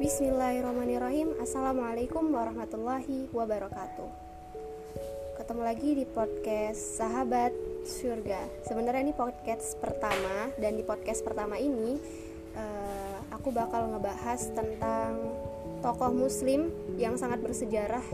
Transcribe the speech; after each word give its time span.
Bismillahirrahmanirrahim. 0.00 1.36
Assalamualaikum 1.44 2.32
warahmatullahi 2.32 3.28
wabarakatuh. 3.36 4.08
Ketemu 5.36 5.60
lagi 5.60 5.90
di 5.92 6.08
podcast 6.08 6.96
Sahabat 6.96 7.52
Surga. 7.84 8.48
Sebenarnya 8.64 9.04
ini 9.04 9.12
podcast 9.12 9.76
pertama 9.76 10.48
Dan 10.56 10.80
di 10.80 10.88
podcast 10.88 11.20
pertama 11.20 11.60
ini 11.60 12.00
uh, 12.56 13.16
Aku 13.36 13.52
bakal 13.52 13.92
ngebahas 13.92 14.40
tentang 14.56 15.20
Tokoh 15.84 16.16
muslim 16.16 16.72
yang 16.96 17.20
sangat 17.20 17.44
bersejarah 17.44 18.04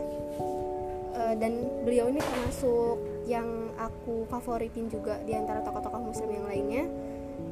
uh, 1.15 1.39
Dan 1.39 1.71
beliau 1.87 2.11
ini 2.11 2.19
termasuk 2.19 2.99
yang 3.31 3.47
aku 3.79 4.27
favoritin 4.27 4.91
juga 4.91 5.23
Di 5.23 5.31
antara 5.39 5.63
tokoh-tokoh 5.63 6.03
muslim 6.03 6.35
yang 6.35 6.51
lainnya. 6.51 6.83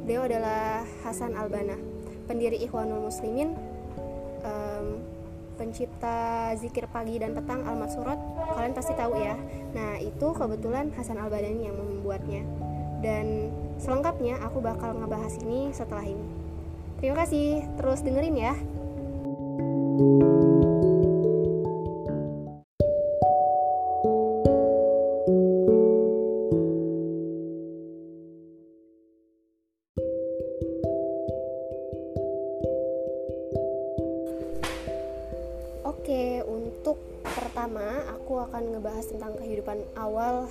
Beliau 0.03 0.27
adalah 0.27 0.83
Hasan 1.07 1.39
Albana 1.39 1.79
Pendiri 2.27 2.59
Ikhwanul 2.59 3.07
Muslimin 3.07 3.74
um, 4.85 5.01
pencipta 5.55 6.51
zikir 6.59 6.85
pagi 6.91 7.15
dan 7.15 7.31
petang 7.31 7.63
al 7.63 7.79
surat 7.87 8.19
kalian 8.53 8.75
pasti 8.75 8.93
tahu 8.93 9.17
ya. 9.17 9.39
Nah 9.73 9.97
itu 9.97 10.27
kebetulan 10.35 10.91
Hasan 10.93 11.17
al 11.17 11.31
Badani 11.31 11.65
yang 11.65 11.75
membuatnya. 11.79 12.43
Dan 13.01 13.49
selengkapnya 13.81 14.39
aku 14.45 14.61
bakal 14.61 14.93
ngebahas 14.93 15.35
ini 15.41 15.73
setelah 15.73 16.05
ini. 16.05 16.27
Terima 16.99 17.23
kasih 17.23 17.65
terus 17.79 18.03
dengerin 18.03 18.37
ya. 18.37 18.53
thank 19.95 20.23
you 20.23 20.34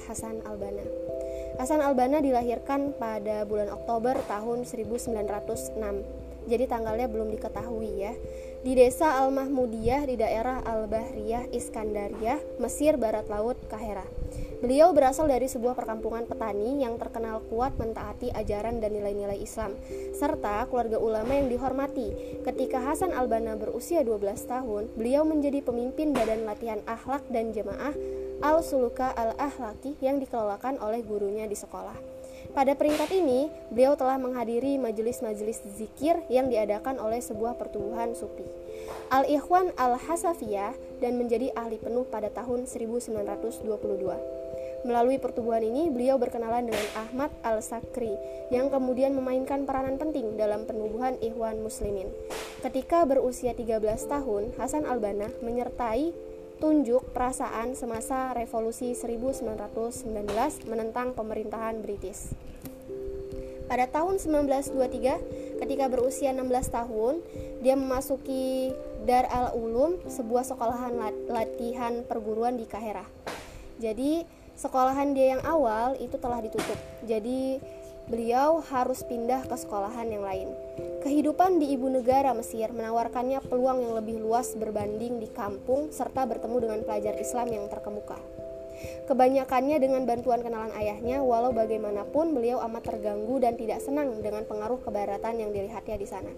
Hasan 0.05 0.45
Albana. 0.45 0.85
Hasan 1.55 1.81
Albana 1.81 2.19
dilahirkan 2.19 2.93
pada 2.99 3.47
bulan 3.47 3.71
Oktober 3.71 4.19
tahun 4.27 4.67
1906. 4.67 5.79
Jadi 6.45 6.65
tanggalnya 6.69 7.09
belum 7.09 7.33
diketahui 7.33 8.05
ya. 8.05 8.13
Di 8.65 8.73
desa 8.77 9.21
Al-Mahmudiyah 9.25 10.05
di 10.09 10.17
daerah 10.21 10.61
Al-Bahriyah, 10.65 11.53
Iskandaria, 11.53 12.41
Mesir 12.61 13.01
Barat 13.01 13.29
Laut, 13.33 13.57
Kahera. 13.69 14.05
Beliau 14.65 14.97
berasal 14.97 15.29
dari 15.29 15.45
sebuah 15.45 15.77
perkampungan 15.77 16.25
petani 16.25 16.81
yang 16.81 16.97
terkenal 16.97 17.45
kuat 17.53 17.77
mentaati 17.77 18.33
ajaran 18.33 18.81
dan 18.81 18.97
nilai-nilai 18.97 19.37
Islam, 19.37 19.77
serta 20.17 20.65
keluarga 20.73 20.97
ulama 20.97 21.37
yang 21.37 21.53
dihormati. 21.53 22.41
Ketika 22.49 22.81
Hasan 22.81 23.13
Albana 23.13 23.61
berusia 23.61 24.01
12 24.01 24.25
tahun, 24.49 24.89
beliau 24.97 25.29
menjadi 25.29 25.61
pemimpin 25.61 26.17
badan 26.17 26.49
latihan 26.49 26.81
akhlak 26.89 27.29
dan 27.29 27.53
jemaah 27.53 27.93
Al-Suluka 28.43 29.13
Al-Ahlaki 29.15 29.95
yang 30.03 30.19
dikelolakan 30.19 30.81
oleh 30.83 31.05
gurunya 31.05 31.47
di 31.47 31.55
sekolah. 31.55 32.15
Pada 32.55 32.77
peringkat 32.79 33.11
ini, 33.11 33.51
beliau 33.73 33.99
telah 33.99 34.15
menghadiri 34.15 34.79
majelis-majelis 34.79 35.65
zikir 35.75 36.23
yang 36.31 36.47
diadakan 36.47 37.03
oleh 37.03 37.19
sebuah 37.19 37.59
pertumbuhan 37.59 38.15
sufi. 38.15 38.47
Al-Ikhwan 39.11 39.75
Al-Hasafiyah 39.75 40.77
dan 41.03 41.19
menjadi 41.19 41.51
ahli 41.59 41.83
penuh 41.83 42.07
pada 42.07 42.31
tahun 42.31 42.71
1922. 42.71 43.65
Melalui 44.85 45.17
pertumbuhan 45.17 45.65
ini, 45.65 45.89
beliau 45.89 46.21
berkenalan 46.21 46.69
dengan 46.69 46.87
Ahmad 46.93 47.33
Al-Sakri 47.41 48.21
yang 48.53 48.69
kemudian 48.69 49.17
memainkan 49.17 49.65
peranan 49.65 49.97
penting 49.97 50.37
dalam 50.37 50.69
penubuhan 50.69 51.17
Ikhwan 51.25 51.65
Muslimin. 51.65 52.13
Ketika 52.61 53.09
berusia 53.09 53.57
13 53.57 53.81
tahun, 54.05 54.53
Hasan 54.61 54.85
Al-Banna 54.85 55.33
menyertai 55.41 56.13
tunjuk 56.59 57.15
perasaan 57.15 57.75
semasa 57.75 58.35
revolusi 58.35 58.95
1919 58.95 60.69
menentang 60.71 61.15
pemerintahan 61.15 61.83
British. 61.83 62.35
Pada 63.65 63.89
tahun 63.89 64.21
1923, 64.21 65.59
ketika 65.65 65.85
berusia 65.89 66.37
16 66.37 66.69
tahun, 66.69 67.25
dia 67.65 67.75
memasuki 67.75 68.77
Dar 69.09 69.25
al-Ulum, 69.29 70.05
sebuah 70.05 70.45
sekolahan 70.45 70.93
latihan 71.33 72.05
perguruan 72.05 72.61
di 72.61 72.69
Kahera. 72.69 73.09
Jadi, 73.81 74.23
sekolahan 74.55 75.17
dia 75.17 75.37
yang 75.39 75.43
awal 75.43 75.99
itu 75.99 76.15
telah 76.21 76.39
ditutup. 76.45 76.79
Jadi 77.09 77.59
beliau 78.07 78.61
harus 78.69 79.03
pindah 79.03 79.49
ke 79.49 79.57
sekolahan 79.57 80.07
yang 80.13 80.23
lain. 80.23 80.49
Kehidupan 81.05 81.61
di 81.61 81.77
ibu 81.77 81.85
negara 81.93 82.33
Mesir 82.33 82.73
menawarkannya 82.73 83.45
peluang 83.45 83.85
yang 83.85 83.93
lebih 83.93 84.25
luas 84.25 84.57
berbanding 84.57 85.21
di 85.21 85.29
kampung 85.29 85.93
serta 85.93 86.25
bertemu 86.25 86.65
dengan 86.65 86.81
pelajar 86.81 87.21
Islam 87.21 87.53
yang 87.53 87.69
terkemuka. 87.69 88.17
Kebanyakannya 89.05 89.77
dengan 89.77 90.09
bantuan 90.09 90.41
kenalan 90.41 90.73
ayahnya, 90.79 91.21
walau 91.21 91.53
bagaimanapun 91.53 92.33
beliau 92.33 92.61
amat 92.65 92.95
terganggu 92.95 93.37
dan 93.41 93.59
tidak 93.61 93.85
senang 93.85 94.21
dengan 94.25 94.49
pengaruh 94.49 94.81
kebaratan 94.81 95.41
yang 95.41 95.51
dilihatnya 95.53 95.97
di 96.01 96.09
sana. 96.09 96.33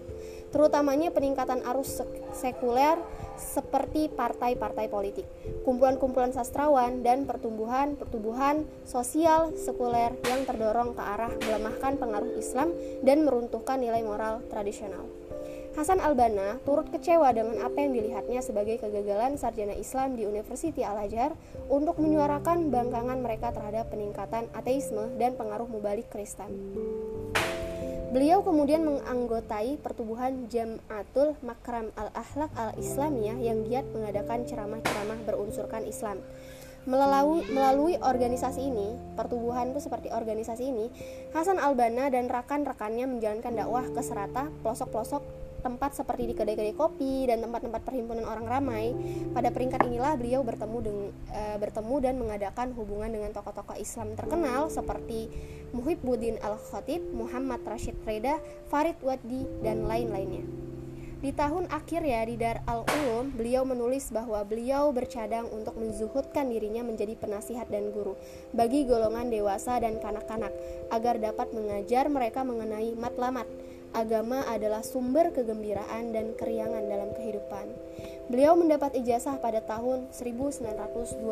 Terutamanya 0.51 1.11
peningkatan 1.11 1.63
arus 1.63 2.03
sekuler 2.35 2.99
seperti 3.37 4.09
partai-partai 4.11 4.89
politik, 4.89 5.27
kumpulan-kumpulan 5.63 6.33
sastrawan, 6.33 7.05
dan 7.05 7.23
pertumbuhan-pertumbuhan 7.29 8.65
sosial 8.83 9.53
sekuler 9.55 10.15
yang 10.25 10.43
terdorong 10.43 10.97
ke 10.97 11.03
arah 11.03 11.31
melemahkan 11.37 11.99
pengaruh 12.01 12.33
Islam 12.35 12.73
dan 13.05 13.23
meruntuhkan 13.23 13.77
nilai 13.79 14.01
moral 14.01 14.41
tradisional. 14.49 15.05
Hasan 15.77 16.01
Albana 16.01 16.57
turut 16.65 16.89
kecewa 16.89 17.29
dengan 17.37 17.61
apa 17.61 17.77
yang 17.77 17.93
dilihatnya 17.93 18.41
sebagai 18.41 18.81
kegagalan 18.81 19.37
sarjana 19.37 19.77
Islam 19.77 20.17
di 20.17 20.25
University 20.25 20.81
Al-Azhar 20.81 21.37
untuk 21.69 22.01
menyuarakan 22.01 22.73
bangkangan 22.73 23.21
mereka 23.21 23.53
terhadap 23.53 23.93
peningkatan 23.93 24.49
ateisme 24.57 25.05
dan 25.21 25.37
pengaruh 25.37 25.69
mubalik 25.69 26.09
Kristen. 26.09 26.49
Beliau 28.09 28.41
kemudian 28.41 28.89
menganggotai 28.89 29.77
pertubuhan 29.77 30.49
Jam'atul 30.49 31.37
Makram 31.45 31.93
Al-Ahlak 31.93 32.49
Al-Islamiyah 32.57 33.37
yang 33.37 33.61
giat 33.69 33.85
mengadakan 33.93 34.49
ceramah-ceramah 34.49 35.29
berunsurkan 35.29 35.85
Islam. 35.85 36.25
Melalui, 36.89 37.45
melalui 37.53 38.01
organisasi 38.01 38.65
ini, 38.65 38.97
pertubuhan 39.13 39.77
itu 39.77 39.85
seperti 39.85 40.09
organisasi 40.09 40.73
ini, 40.73 40.89
Hasan 41.37 41.61
Albana 41.61 42.09
dan 42.09 42.25
rekan-rekannya 42.33 43.05
menjalankan 43.05 43.53
dakwah 43.53 43.85
ke 43.93 44.01
serata 44.01 44.49
pelosok-pelosok 44.65 45.46
tempat 45.61 45.97
seperti 45.97 46.29
di 46.29 46.33
kedai-kedai 46.37 46.75
kopi 46.77 47.27
dan 47.27 47.41
tempat-tempat 47.43 47.81
perhimpunan 47.83 48.25
orang 48.25 48.45
ramai. 48.45 48.93
Pada 49.33 49.49
peringkat 49.49 49.85
inilah 49.87 50.13
beliau 50.15 50.41
bertemu 50.45 50.77
dengan 50.83 51.07
e, 51.33 51.41
bertemu 51.59 51.95
dan 52.03 52.13
mengadakan 52.17 52.67
hubungan 52.77 53.09
dengan 53.09 53.29
tokoh-tokoh 53.33 53.77
Islam 53.77 54.13
terkenal 54.13 54.69
seperti 54.69 55.29
Muhibbuddin 55.75 56.39
Al-Khatib, 56.39 57.03
Muhammad 57.11 57.61
Rashid 57.67 57.97
Reda, 58.07 58.39
Farid 58.71 58.95
Waddi 59.03 59.43
dan 59.65 59.83
lain-lainnya. 59.83 60.67
Di 61.17 61.33
tahun 61.33 61.65
akhir 61.73 62.05
ya 62.05 62.21
di 62.29 62.37
Dar 62.37 62.61
al-Ulum, 62.69 63.33
beliau 63.33 63.65
menulis 63.65 64.13
bahwa 64.13 64.37
beliau 64.45 64.93
bercadang 64.93 65.49
untuk 65.49 65.73
menzuhudkan 65.73 66.45
dirinya 66.45 66.85
menjadi 66.85 67.17
penasihat 67.17 67.65
dan 67.73 67.89
guru 67.89 68.13
bagi 68.53 68.85
golongan 68.85 69.33
dewasa 69.33 69.81
dan 69.81 69.97
kanak-kanak 69.97 70.53
agar 70.93 71.17
dapat 71.17 71.49
mengajar 71.57 72.05
mereka 72.05 72.45
mengenai 72.45 72.93
matlamat 72.93 73.49
agama 73.95 74.43
adalah 74.47 74.83
sumber 74.83 75.31
kegembiraan 75.31 76.11
dan 76.11 76.33
keriangan 76.35 76.83
dalam 76.87 77.11
kehidupan. 77.15 77.67
Beliau 78.27 78.59
mendapat 78.59 78.91
ijazah 78.99 79.39
pada 79.39 79.63
tahun 79.63 80.11
1927 80.11 81.23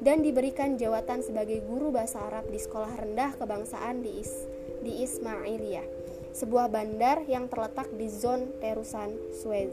dan 0.00 0.24
diberikan 0.24 0.80
jawatan 0.80 1.20
sebagai 1.20 1.60
guru 1.68 1.92
bahasa 1.92 2.24
Arab 2.24 2.48
di 2.48 2.56
sekolah 2.56 2.96
rendah 2.96 3.36
kebangsaan 3.36 4.00
di, 4.00 4.24
Is 4.24 4.32
di 4.80 5.04
Ismailiyah, 5.04 5.84
sebuah 6.32 6.72
bandar 6.72 7.28
yang 7.28 7.52
terletak 7.52 7.92
di 7.92 8.08
zon 8.08 8.48
terusan 8.64 9.12
Suez. 9.36 9.72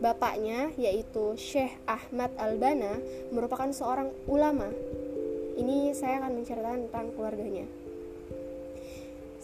Bapaknya, 0.00 0.72
yaitu 0.80 1.36
Syekh 1.36 1.76
Ahmad 1.84 2.32
Albana, 2.40 2.98
merupakan 3.30 3.68
seorang 3.68 4.10
ulama. 4.26 4.72
Ini 5.60 5.92
saya 5.92 6.24
akan 6.24 6.40
menceritakan 6.40 6.88
tentang 6.88 7.06
keluarganya. 7.12 7.68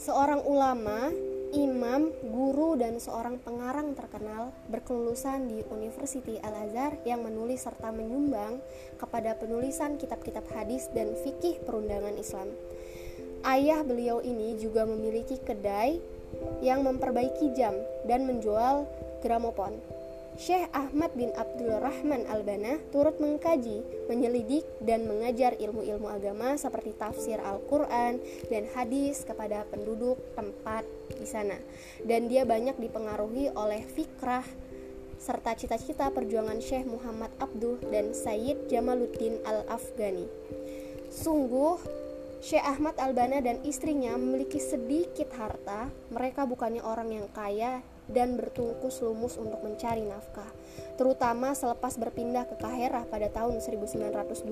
Seorang 0.00 0.48
ulama 0.48 1.12
imam, 1.64 2.12
guru, 2.28 2.76
dan 2.76 3.00
seorang 3.00 3.40
pengarang 3.40 3.96
terkenal 3.96 4.52
berkelulusan 4.68 5.48
di 5.48 5.64
University 5.72 6.36
Al-Azhar 6.44 7.00
yang 7.08 7.24
menulis 7.24 7.64
serta 7.64 7.88
menyumbang 7.88 8.60
kepada 9.00 9.32
penulisan 9.40 9.96
kitab-kitab 9.96 10.44
hadis 10.52 10.92
dan 10.92 11.16
fikih 11.24 11.56
perundangan 11.64 12.12
Islam. 12.20 12.52
Ayah 13.46 13.80
beliau 13.86 14.20
ini 14.20 14.58
juga 14.60 14.84
memiliki 14.84 15.40
kedai 15.40 15.96
yang 16.60 16.84
memperbaiki 16.84 17.54
jam 17.56 17.72
dan 18.04 18.26
menjual 18.28 18.84
gramopon. 19.24 19.95
Syekh 20.36 20.68
Ahmad 20.76 21.16
bin 21.16 21.32
Abdul 21.32 21.80
Rahman 21.80 22.28
Al-Bana 22.28 22.76
turut 22.92 23.16
mengkaji, 23.16 23.80
menyelidik, 24.04 24.68
dan 24.84 25.08
mengajar 25.08 25.56
ilmu-ilmu 25.56 26.12
agama 26.12 26.60
seperti 26.60 26.92
tafsir 26.92 27.40
Al-Quran 27.40 28.20
dan 28.52 28.68
hadis 28.76 29.24
kepada 29.24 29.64
penduduk 29.72 30.20
tempat 30.36 30.84
di 31.16 31.24
sana. 31.24 31.56
Dan 32.04 32.28
dia 32.28 32.44
banyak 32.44 32.76
dipengaruhi 32.76 33.48
oleh 33.56 33.80
fikrah 33.88 34.44
serta 35.16 35.56
cita-cita 35.56 36.12
perjuangan 36.12 36.60
Syekh 36.60 36.84
Muhammad 36.84 37.32
Abduh 37.40 37.80
dan 37.88 38.12
Sayyid 38.12 38.68
Jamaluddin 38.68 39.40
Al-Afghani. 39.40 40.28
Sungguh, 41.08 41.80
Syekh 42.44 42.60
Ahmad 42.60 43.00
Albana 43.00 43.40
dan 43.40 43.64
istrinya 43.64 44.12
memiliki 44.20 44.60
sedikit 44.60 45.32
harta. 45.40 45.88
Mereka 46.12 46.44
bukannya 46.44 46.84
orang 46.84 47.08
yang 47.08 47.26
kaya 47.32 47.80
dan 48.06 48.38
bertungkus 48.38 49.02
lumus 49.02 49.34
untuk 49.34 49.58
mencari 49.66 50.06
nafkah, 50.06 50.46
terutama 50.94 51.52
selepas 51.52 51.98
berpindah 51.98 52.46
ke 52.46 52.54
Kaherah 52.58 53.02
pada 53.10 53.26
tahun 53.30 53.58
1924. 53.58 54.46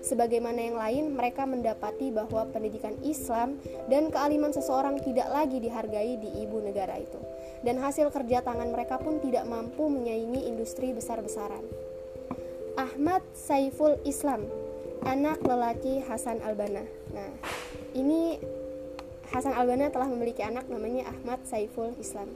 Sebagaimana 0.00 0.58
yang 0.60 0.76
lain, 0.80 1.04
mereka 1.12 1.44
mendapati 1.44 2.08
bahwa 2.08 2.48
pendidikan 2.48 2.96
Islam 3.04 3.60
dan 3.92 4.08
kealiman 4.08 4.52
seseorang 4.52 4.98
tidak 5.04 5.28
lagi 5.28 5.60
dihargai 5.60 6.16
di 6.16 6.30
ibu 6.44 6.64
negara 6.64 6.96
itu, 6.96 7.20
dan 7.60 7.76
hasil 7.78 8.08
kerja 8.08 8.40
tangan 8.40 8.72
mereka 8.72 8.96
pun 8.96 9.20
tidak 9.20 9.44
mampu 9.44 9.88
menyaingi 9.88 10.48
industri 10.48 10.96
besar-besaran. 10.96 11.62
Ahmad 12.80 13.20
Saiful 13.36 14.00
Islam, 14.08 14.48
anak 15.04 15.44
lelaki 15.44 16.00
Hasan 16.00 16.40
Albana. 16.40 16.86
Nah, 17.12 17.28
ini 17.92 18.40
Hasan 19.30 19.54
Albana 19.54 19.94
telah 19.94 20.10
memiliki 20.10 20.42
anak 20.42 20.66
namanya 20.66 21.06
Ahmad 21.06 21.38
Saiful 21.46 21.94
Islam. 22.02 22.34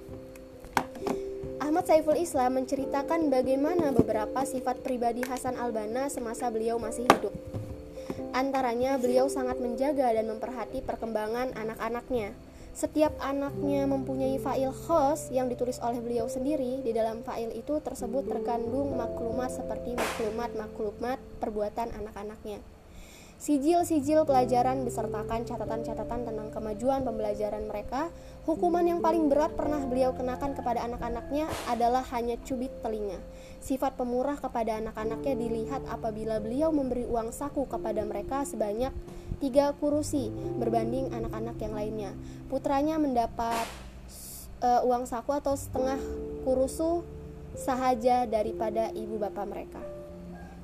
Ahmad 1.58 1.90
Saiful 1.90 2.14
Islam 2.14 2.62
menceritakan 2.62 3.34
bagaimana 3.34 3.90
beberapa 3.90 4.46
sifat 4.46 4.78
pribadi 4.78 5.26
Hasan 5.26 5.58
Albana 5.58 6.06
semasa 6.06 6.46
beliau 6.54 6.78
masih 6.78 7.02
hidup. 7.10 7.34
Antaranya, 8.30 8.94
beliau 8.94 9.26
sangat 9.26 9.58
menjaga 9.58 10.14
dan 10.14 10.30
memperhati 10.30 10.86
perkembangan 10.86 11.58
anak-anaknya. 11.58 12.30
Setiap 12.78 13.18
anaknya 13.18 13.90
mempunyai 13.90 14.38
fail 14.38 14.70
khas 14.70 15.34
yang 15.34 15.50
ditulis 15.50 15.82
oleh 15.82 15.98
beliau 15.98 16.30
sendiri. 16.30 16.78
Di 16.86 16.94
dalam 16.94 17.26
fail 17.26 17.50
itu 17.58 17.74
tersebut 17.82 18.30
terkandung 18.30 18.94
maklumat 18.94 19.50
seperti 19.50 19.98
maklumat-maklumat 19.98 21.18
perbuatan 21.42 21.90
anak-anaknya. 21.90 22.62
Sijil-sijil 23.44 24.24
pelajaran 24.24 24.88
besertakan 24.88 25.44
catatan-catatan 25.44 26.20
tentang 26.24 26.48
kemajuan 26.48 27.04
pembelajaran 27.04 27.68
mereka. 27.68 28.08
Hukuman 28.48 28.80
yang 28.80 29.04
paling 29.04 29.28
berat 29.28 29.52
pernah 29.52 29.84
beliau 29.84 30.16
kenakan 30.16 30.56
kepada 30.56 30.80
anak-anaknya 30.80 31.44
adalah 31.68 32.00
hanya 32.16 32.40
cubit 32.40 32.72
telinga. 32.80 33.20
Sifat 33.60 34.00
pemurah 34.00 34.40
kepada 34.40 34.80
anak-anaknya 34.80 35.36
dilihat 35.36 35.84
apabila 35.92 36.40
beliau 36.40 36.72
memberi 36.72 37.04
uang 37.04 37.36
saku 37.36 37.68
kepada 37.68 38.00
mereka 38.08 38.48
sebanyak 38.48 38.96
tiga 39.44 39.76
kurusi 39.76 40.32
berbanding 40.56 41.12
anak-anak 41.12 41.60
yang 41.60 41.76
lainnya. 41.76 42.12
Putranya 42.48 42.96
mendapat 42.96 43.68
uh, 44.64 44.88
uang 44.88 45.04
saku 45.04 45.36
atau 45.36 45.52
setengah 45.52 46.00
kurusu 46.48 47.04
sahaja 47.52 48.24
daripada 48.24 48.88
ibu 48.96 49.20
bapak 49.20 49.44
mereka. 49.44 49.93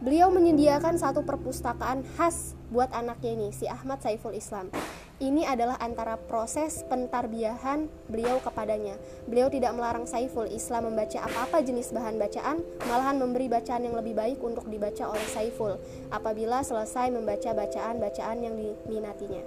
Beliau 0.01 0.33
menyediakan 0.33 0.97
satu 0.97 1.21
perpustakaan 1.29 2.01
khas 2.17 2.57
buat 2.73 2.89
anaknya 2.89 3.37
ini, 3.37 3.49
si 3.53 3.69
Ahmad 3.69 4.01
Saiful 4.01 4.33
Islam. 4.33 4.73
Ini 5.21 5.45
adalah 5.45 5.77
antara 5.77 6.17
proses 6.17 6.81
pentarbiahan 6.89 7.85
beliau 8.09 8.41
kepadanya. 8.41 8.97
Beliau 9.29 9.53
tidak 9.53 9.77
melarang 9.77 10.09
Saiful 10.09 10.49
Islam 10.49 10.89
membaca 10.89 11.21
apa-apa 11.21 11.61
jenis 11.61 11.93
bahan 11.93 12.17
bacaan, 12.17 12.65
malahan 12.89 13.21
memberi 13.21 13.53
bacaan 13.53 13.85
yang 13.85 13.93
lebih 13.93 14.17
baik 14.17 14.41
untuk 14.41 14.65
dibaca 14.73 15.05
oleh 15.13 15.27
Saiful 15.29 15.77
apabila 16.09 16.65
selesai 16.65 17.13
membaca 17.13 17.53
bacaan-bacaan 17.53 18.41
yang 18.41 18.57
diminatinya. 18.57 19.45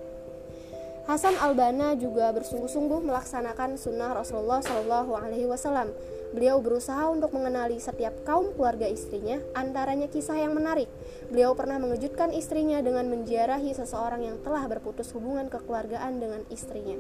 Hasan 1.10 1.34
Albana 1.42 1.98
juga 1.98 2.30
bersungguh-sungguh 2.30 3.02
melaksanakan 3.02 3.74
sunnah 3.82 4.14
Rasulullah 4.14 4.62
Shallallahu 4.62 5.18
Alaihi 5.18 5.50
Wasallam 5.50 5.90
Beliau 6.34 6.58
berusaha 6.66 7.14
untuk 7.14 7.30
mengenali 7.38 7.78
setiap 7.78 8.26
kaum 8.26 8.58
keluarga 8.58 8.90
istrinya, 8.90 9.38
antaranya 9.54 10.10
kisah 10.10 10.42
yang 10.42 10.58
menarik. 10.58 10.90
Beliau 11.30 11.54
pernah 11.54 11.78
mengejutkan 11.78 12.34
istrinya 12.34 12.82
dengan 12.82 13.06
menziarahi 13.06 13.70
seseorang 13.78 14.26
yang 14.26 14.38
telah 14.42 14.66
berputus 14.66 15.14
hubungan 15.14 15.46
kekeluargaan 15.54 16.18
dengan 16.18 16.42
istrinya. 16.50 16.98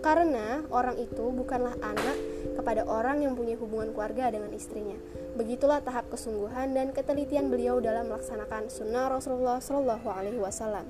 Karena 0.00 0.64
orang 0.72 0.96
itu 0.96 1.28
bukanlah 1.28 1.76
anak 1.84 2.16
kepada 2.56 2.88
orang 2.88 3.20
yang 3.20 3.36
punya 3.36 3.60
hubungan 3.60 3.92
keluarga 3.92 4.32
dengan 4.32 4.48
istrinya. 4.56 4.96
Begitulah 5.36 5.84
tahap 5.84 6.08
kesungguhan 6.08 6.72
dan 6.72 6.96
ketelitian 6.96 7.52
beliau 7.52 7.84
dalam 7.84 8.08
melaksanakan 8.08 8.72
sunnah 8.72 9.12
Rasulullah 9.12 9.60
Shallallahu 9.60 10.08
Alaihi 10.08 10.40
Wasallam. 10.40 10.88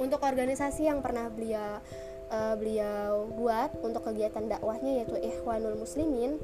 Untuk 0.00 0.24
organisasi 0.26 0.90
yang 0.90 1.04
pernah 1.04 1.30
beliau 1.30 1.78
uh, 2.30 2.54
beliau 2.56 3.26
buat 3.34 3.74
untuk 3.82 4.04
kegiatan 4.08 4.48
dakwahnya 4.48 5.02
yaitu 5.02 5.16
Ikhwanul 5.18 5.76
Muslimin 5.80 6.38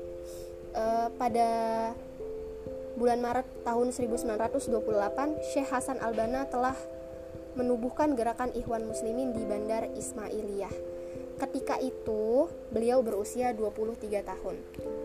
uh, 0.75 1.09
pada 1.17 1.49
bulan 2.99 3.23
Maret 3.23 3.47
tahun 3.65 3.93
1928 3.97 5.41
Syekh 5.55 5.71
Hasan 5.73 6.03
Albana 6.05 6.45
telah 6.51 6.77
menubuhkan 7.55 8.15
gerakan 8.15 8.53
Ikhwan 8.55 8.87
Muslimin 8.87 9.33
di 9.35 9.45
Bandar 9.47 9.85
Ismailiyah. 9.95 10.73
Ketika 11.41 11.81
itu 11.81 12.49
beliau 12.69 13.01
berusia 13.01 13.57
23 13.57 14.21
tahun 14.23 14.57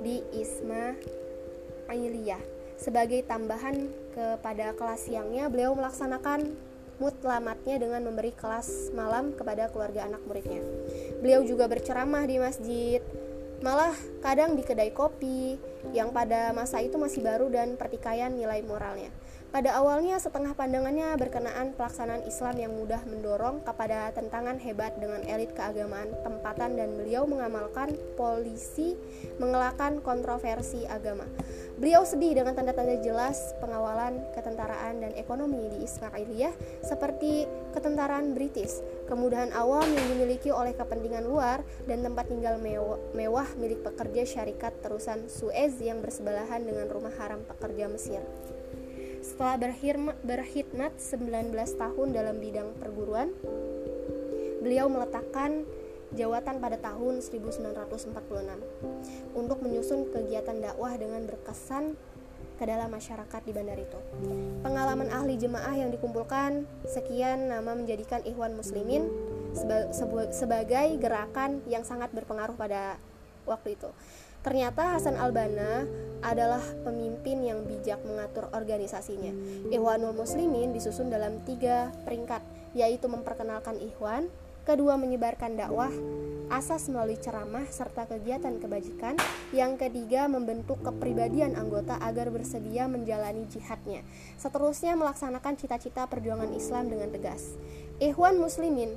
di 0.04 0.20
Ismailiyah. 0.36 2.44
Sebagai 2.76 3.24
tambahan 3.24 3.88
kepada 4.12 4.76
kelas 4.76 5.08
siangnya, 5.08 5.48
beliau 5.48 5.72
melaksanakan 5.80 6.60
mutlamatnya 6.98 7.76
dengan 7.82 8.02
memberi 8.08 8.32
kelas 8.32 8.92
malam 8.96 9.36
kepada 9.36 9.68
keluarga 9.72 10.08
anak 10.08 10.24
muridnya. 10.24 10.64
Beliau 11.20 11.44
juga 11.44 11.68
berceramah 11.68 12.24
di 12.24 12.40
masjid, 12.40 13.02
malah 13.64 13.96
kadang 14.20 14.56
di 14.56 14.64
kedai 14.64 14.92
kopi 14.92 15.60
yang 15.92 16.12
pada 16.12 16.52
masa 16.52 16.80
itu 16.84 16.96
masih 17.00 17.24
baru 17.24 17.48
dan 17.52 17.76
pertikaian 17.76 18.32
nilai 18.32 18.64
moralnya. 18.64 19.12
Pada 19.56 19.80
awalnya 19.80 20.20
setengah 20.20 20.52
pandangannya 20.52 21.16
berkenaan 21.16 21.72
pelaksanaan 21.80 22.28
Islam 22.28 22.60
yang 22.60 22.76
mudah 22.76 23.00
mendorong 23.08 23.64
kepada 23.64 24.12
tentangan 24.12 24.60
hebat 24.60 25.00
dengan 25.00 25.24
elit 25.24 25.56
keagamaan 25.56 26.12
tempatan 26.28 26.76
dan 26.76 26.92
beliau 26.92 27.24
mengamalkan 27.24 27.96
polisi 28.20 29.00
mengelakkan 29.40 30.04
kontroversi 30.04 30.84
agama. 30.92 31.24
Beliau 31.80 32.04
sedih 32.04 32.36
dengan 32.36 32.52
tanda-tanda 32.52 33.00
jelas 33.00 33.56
pengawalan 33.64 34.28
ketentaraan 34.36 35.00
dan 35.00 35.16
ekonomi 35.16 35.72
di 35.72 35.88
Ismailiyah 35.88 36.84
seperti 36.84 37.48
ketentaraan 37.72 38.36
British, 38.36 38.84
kemudahan 39.08 39.56
awam 39.56 39.88
yang 39.88 40.04
dimiliki 40.20 40.52
oleh 40.52 40.76
kepentingan 40.76 41.24
luar 41.24 41.64
dan 41.88 42.04
tempat 42.04 42.28
tinggal 42.28 42.60
mewah, 42.60 43.00
mewah 43.16 43.48
milik 43.56 43.88
pekerja 43.88 44.28
syarikat 44.28 44.76
terusan 44.84 45.32
Suez 45.32 45.80
yang 45.80 46.04
bersebelahan 46.04 46.60
dengan 46.60 46.92
rumah 46.92 47.16
haram 47.16 47.40
pekerja 47.48 47.88
Mesir. 47.88 48.20
Setelah 49.36 49.60
berkhidmat, 49.60 50.16
berkhidmat 50.24 50.96
19 50.96 51.52
tahun 51.76 52.08
dalam 52.16 52.40
bidang 52.40 52.72
perguruan, 52.80 53.36
beliau 54.64 54.88
meletakkan 54.88 55.68
jawatan 56.16 56.64
pada 56.64 56.80
tahun 56.80 57.20
1946 57.20 57.76
untuk 59.36 59.60
menyusun 59.60 60.08
kegiatan 60.08 60.56
dakwah 60.64 60.96
dengan 60.96 61.28
berkesan 61.28 62.00
ke 62.56 62.64
dalam 62.64 62.88
masyarakat 62.88 63.42
di 63.44 63.52
bandar 63.52 63.76
itu. 63.76 64.00
Pengalaman 64.64 65.12
ahli 65.12 65.36
jemaah 65.36 65.76
yang 65.84 65.92
dikumpulkan 65.92 66.64
sekian 66.88 67.52
nama 67.52 67.76
menjadikan 67.76 68.24
Ikhwan 68.24 68.56
Muslimin 68.56 69.12
sebagai 70.32 70.96
gerakan 70.96 71.60
yang 71.68 71.84
sangat 71.84 72.08
berpengaruh 72.16 72.56
pada 72.56 72.96
waktu 73.44 73.76
itu. 73.76 73.92
Ternyata 74.46 74.94
Hasan 74.94 75.18
Albana 75.18 75.90
adalah 76.22 76.62
pemimpin 76.86 77.42
yang 77.42 77.66
bijak 77.66 77.98
mengatur 78.06 78.46
organisasinya. 78.54 79.34
Ikhwanul 79.74 80.14
Muslimin 80.14 80.70
disusun 80.70 81.10
dalam 81.10 81.42
tiga 81.50 81.90
peringkat, 82.06 82.46
yaitu 82.78 83.10
memperkenalkan 83.10 83.82
Ikhwan, 83.82 84.30
kedua 84.62 85.02
menyebarkan 85.02 85.58
dakwah, 85.58 85.90
asas 86.54 86.86
melalui 86.94 87.18
ceramah 87.18 87.66
serta 87.74 88.06
kegiatan 88.06 88.62
kebajikan, 88.62 89.18
yang 89.50 89.82
ketiga 89.82 90.30
membentuk 90.30 90.78
kepribadian 90.86 91.58
anggota 91.58 91.98
agar 91.98 92.30
bersedia 92.30 92.86
menjalani 92.86 93.50
jihadnya, 93.50 94.06
seterusnya 94.38 94.94
melaksanakan 94.94 95.58
cita-cita 95.58 96.06
perjuangan 96.06 96.54
Islam 96.54 96.94
dengan 96.94 97.10
tegas. 97.10 97.58
Ikhwan 97.98 98.38
Muslimin 98.38 98.94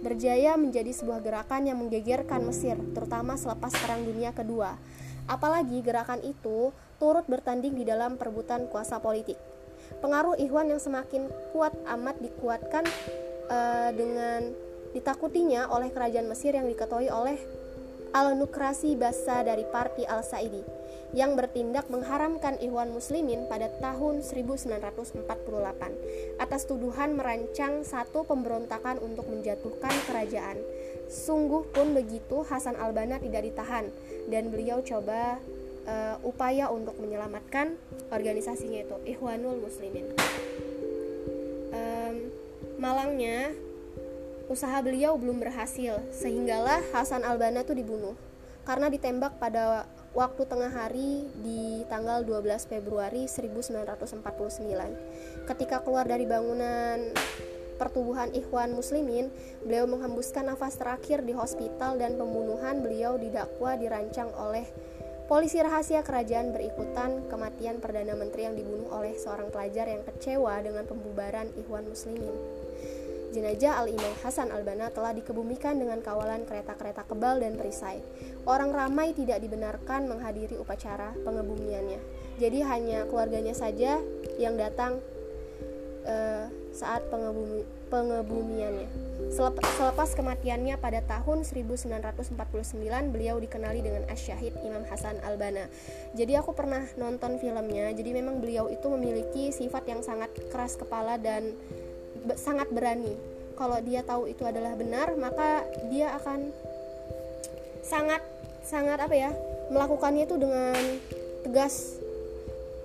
berjaya 0.00 0.54
menjadi 0.54 0.94
sebuah 0.94 1.20
gerakan 1.22 1.66
yang 1.66 1.78
menggegerkan 1.82 2.46
Mesir, 2.46 2.78
terutama 2.94 3.34
selepas 3.34 3.74
Perang 3.74 4.06
Dunia 4.06 4.30
Kedua. 4.30 4.78
Apalagi 5.28 5.84
gerakan 5.84 6.24
itu 6.24 6.72
turut 6.96 7.26
bertanding 7.28 7.76
di 7.76 7.84
dalam 7.84 8.16
perebutan 8.16 8.66
kuasa 8.70 8.98
politik. 8.98 9.36
Pengaruh 10.00 10.38
Ikhwan 10.38 10.70
yang 10.70 10.80
semakin 10.80 11.28
kuat 11.52 11.74
amat 11.98 12.16
dikuatkan 12.20 12.84
uh, 13.48 13.90
dengan 13.92 14.52
ditakutinya 14.92 15.68
oleh 15.68 15.92
kerajaan 15.92 16.28
Mesir 16.28 16.56
yang 16.56 16.64
diketuai 16.64 17.12
oleh 17.12 17.36
Al-Nukrasi 18.12 18.96
Basa 18.96 19.44
dari 19.44 19.64
Parti 19.68 20.04
Al-Saidi 20.08 20.62
yang 21.16 21.36
bertindak 21.36 21.88
mengharamkan 21.88 22.60
Ikhwan 22.60 22.92
Muslimin 22.92 23.48
pada 23.48 23.72
tahun 23.80 24.20
1948 24.20 25.24
atas 26.36 26.62
tuduhan 26.68 27.16
merancang 27.16 27.80
satu 27.80 28.28
pemberontakan 28.28 29.00
untuk 29.00 29.24
menjatuhkan 29.32 29.92
kerajaan. 30.04 30.60
Sungguh 31.08 31.64
pun 31.72 31.96
begitu 31.96 32.44
Hasan 32.44 32.76
Albana 32.76 33.16
tidak 33.16 33.48
ditahan 33.48 33.88
dan 34.28 34.52
beliau 34.52 34.84
coba 34.84 35.40
uh, 35.88 36.16
upaya 36.20 36.68
untuk 36.68 37.00
menyelamatkan 37.00 37.72
organisasinya 38.12 38.84
itu 38.84 38.96
Ikhwanul 39.16 39.64
Muslimin. 39.64 40.12
Um, 41.72 42.28
malangnya 42.76 43.56
usaha 44.48 44.80
beliau 44.80 45.20
belum 45.20 45.44
berhasil 45.44 46.00
sehinggalah 46.08 46.80
Hasan 46.96 47.22
Albana 47.22 47.62
tuh 47.68 47.76
dibunuh 47.76 48.16
karena 48.64 48.88
ditembak 48.88 49.36
pada 49.36 49.84
waktu 50.16 50.42
tengah 50.48 50.72
hari 50.72 51.28
di 51.44 51.84
tanggal 51.88 52.24
12 52.24 52.68
Februari 52.68 53.28
1949 53.28 54.24
ketika 55.48 55.84
keluar 55.84 56.08
dari 56.08 56.24
bangunan 56.24 57.12
pertubuhan 57.78 58.34
Ikhwan 58.34 58.74
Muslimin, 58.74 59.30
beliau 59.62 59.86
menghembuskan 59.86 60.50
nafas 60.50 60.74
terakhir 60.74 61.22
di 61.22 61.30
hospital 61.30 61.94
dan 61.94 62.18
pembunuhan 62.18 62.82
beliau 62.82 63.14
didakwa 63.14 63.78
dirancang 63.78 64.34
oleh 64.34 64.66
polisi 65.30 65.62
rahasia 65.62 66.02
kerajaan 66.02 66.50
berikutan 66.50 67.30
kematian 67.30 67.78
Perdana 67.78 68.18
Menteri 68.18 68.50
yang 68.50 68.58
dibunuh 68.58 68.90
oleh 68.90 69.14
seorang 69.14 69.54
pelajar 69.54 69.86
yang 69.86 70.02
kecewa 70.02 70.58
dengan 70.58 70.84
pembubaran 70.90 71.54
Ikhwan 71.54 71.86
Muslimin. 71.86 72.57
Jenazah 73.28 73.84
Al-Imam 73.84 74.14
Hasan 74.24 74.48
Al-Banna 74.48 74.88
telah 74.88 75.12
dikebumikan 75.12 75.76
dengan 75.76 76.00
kawalan 76.00 76.48
kereta-kereta 76.48 77.04
kebal 77.04 77.44
dan 77.44 77.60
perisai. 77.60 78.00
Orang 78.48 78.72
ramai 78.72 79.12
tidak 79.12 79.44
dibenarkan 79.44 80.08
menghadiri 80.08 80.56
upacara 80.56 81.12
pengebumiannya. 81.28 82.00
Jadi 82.40 82.58
hanya 82.64 83.04
keluarganya 83.04 83.52
saja 83.52 84.00
yang 84.40 84.56
datang 84.56 85.02
uh, 86.08 86.48
saat 86.72 87.04
pengebumi, 87.12 87.68
pengebumiannya. 87.92 88.88
Selepas 89.28 90.14
kematiannya 90.16 90.80
pada 90.80 91.04
tahun 91.04 91.44
1949, 91.44 92.32
beliau 93.12 93.36
dikenali 93.36 93.84
dengan 93.84 94.06
Asyahid 94.08 94.56
Imam 94.64 94.86
Hasan 94.88 95.20
Al-Banna. 95.20 95.68
Jadi 96.16 96.32
aku 96.38 96.56
pernah 96.56 96.86
nonton 96.96 97.36
filmnya, 97.36 97.92
jadi 97.92 98.10
memang 98.14 98.40
beliau 98.40 98.72
itu 98.72 98.86
memiliki 98.88 99.50
sifat 99.52 99.84
yang 99.90 100.00
sangat 100.00 100.32
keras 100.48 100.78
kepala 100.78 101.20
dan 101.20 101.52
sangat 102.38 102.68
berani. 102.70 103.14
Kalau 103.58 103.78
dia 103.82 104.06
tahu 104.06 104.30
itu 104.30 104.46
adalah 104.46 104.74
benar, 104.78 105.18
maka 105.18 105.66
dia 105.90 106.14
akan 106.14 106.54
sangat 107.82 108.22
sangat 108.62 109.00
apa 109.00 109.16
ya? 109.16 109.32
melakukannya 109.68 110.24
itu 110.24 110.40
dengan 110.40 110.80
tegas 111.44 112.00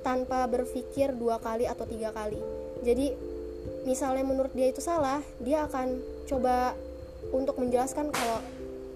tanpa 0.03 0.43
berpikir 0.51 1.15
dua 1.15 1.39
kali 1.39 1.63
atau 1.63 1.87
tiga 1.87 2.11
kali. 2.11 2.35
Jadi 2.83 3.15
misalnya 3.87 4.23
menurut 4.23 4.51
dia 4.55 4.71
itu 4.71 4.79
salah 4.83 5.19
dia 5.39 5.67
akan 5.67 5.99
coba 6.27 6.75
untuk 7.31 7.55
menjelaskan 7.59 8.11
kalau 8.11 8.39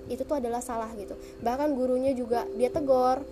itu 0.08 0.24
tuh 0.24 0.40
adalah 0.40 0.64
salah 0.64 0.88
gitu 0.96 1.16
bahkan 1.44 1.76
gurunya 1.76 2.16
juga 2.16 2.48
dia 2.56 2.72
tegur 2.72 3.24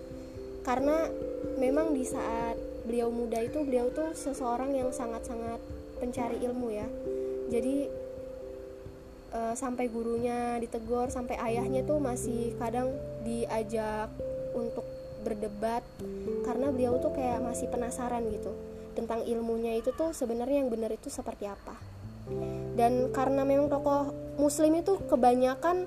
karena 0.64 1.08
memang 1.56 1.96
di 1.96 2.04
saat 2.04 2.56
beliau 2.84 3.08
muda 3.08 3.40
itu 3.40 3.64
beliau 3.64 3.88
tuh 3.92 4.12
seseorang 4.12 4.76
yang 4.76 4.92
sangat-sangat 4.92 5.58
pencari 5.98 6.40
ilmu 6.44 6.68
ya. 6.72 6.86
Jadi 7.50 7.76
e, 9.32 9.40
sampai 9.54 9.86
gurunya 9.90 10.56
ditegur 10.60 11.08
sampai 11.08 11.36
ayahnya 11.40 11.82
tuh 11.86 11.98
masih 11.98 12.54
kadang 12.60 12.92
diajak 13.22 14.10
untuk 14.56 14.84
berdebat 15.26 15.82
karena 16.46 16.70
beliau 16.70 17.02
tuh 17.02 17.10
kayak 17.10 17.42
masih 17.42 17.66
penasaran 17.66 18.22
gitu 18.30 18.54
tentang 18.94 19.26
ilmunya 19.26 19.76
itu 19.76 19.92
tuh 19.92 20.14
sebenarnya 20.14 20.64
yang 20.64 20.70
benar 20.72 20.88
itu 20.94 21.12
seperti 21.12 21.50
apa. 21.50 21.76
Dan 22.74 23.12
karena 23.12 23.46
memang 23.46 23.70
tokoh 23.70 24.10
muslim 24.40 24.80
itu 24.80 24.98
kebanyakan 25.06 25.86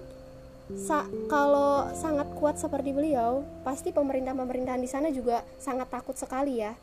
sa 0.78 1.10
kalau 1.26 1.90
sangat 1.98 2.30
kuat 2.38 2.62
seperti 2.62 2.94
beliau 2.94 3.42
pasti 3.66 3.90
pemerintah-pemerintahan 3.90 4.78
di 4.78 4.90
sana 4.90 5.10
juga 5.10 5.42
sangat 5.58 5.90
takut 5.90 6.14
sekali 6.14 6.62
ya. 6.62 6.78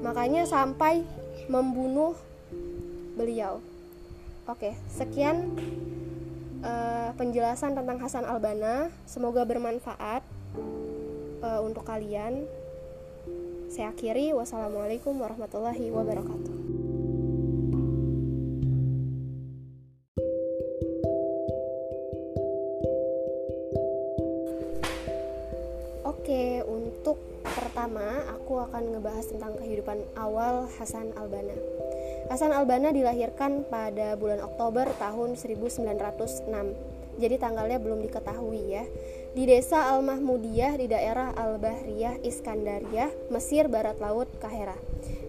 Makanya 0.00 0.48
sampai 0.48 1.04
membunuh 1.52 2.16
beliau 3.16 3.64
oke 4.46 4.76
sekian 4.92 5.56
uh, 6.60 7.10
penjelasan 7.16 7.72
tentang 7.72 7.98
Hasan 7.98 8.28
Albana 8.28 8.92
semoga 9.08 9.42
bermanfaat 9.48 10.22
uh, 11.40 11.60
untuk 11.64 11.82
kalian 11.82 12.44
saya 13.66 13.90
akhiri, 13.90 14.30
wassalamualaikum 14.32 15.18
warahmatullahi 15.18 15.90
wabarakatuh. 15.90 16.54
Oke, 26.06 26.62
untuk 26.64 27.18
pertama 27.42 28.22
aku 28.32 28.64
akan 28.64 28.96
ngebahas 28.96 29.26
tentang 29.28 29.52
kehidupan 29.58 29.98
awal 30.16 30.70
Hasan 30.78 31.10
Albana. 31.18 31.54
Hasan 32.26 32.50
Albana 32.50 32.90
dilahirkan 32.90 33.62
pada 33.70 34.18
bulan 34.18 34.42
Oktober 34.42 34.90
tahun 34.98 35.38
1906. 35.38 36.50
Jadi 37.16 37.36
tanggalnya 37.38 37.78
belum 37.80 38.02
diketahui 38.02 38.76
ya 38.76 38.84
di 39.32 39.46
desa 39.46 39.94
Al-Mahmudiyah 39.94 40.74
di 40.74 40.90
daerah 40.90 41.32
Al-Bahriyah, 41.38 42.20
Iskandaria, 42.26 43.14
Mesir 43.30 43.70
Barat 43.70 44.00
Laut, 44.02 44.26
Kahera. 44.42 44.74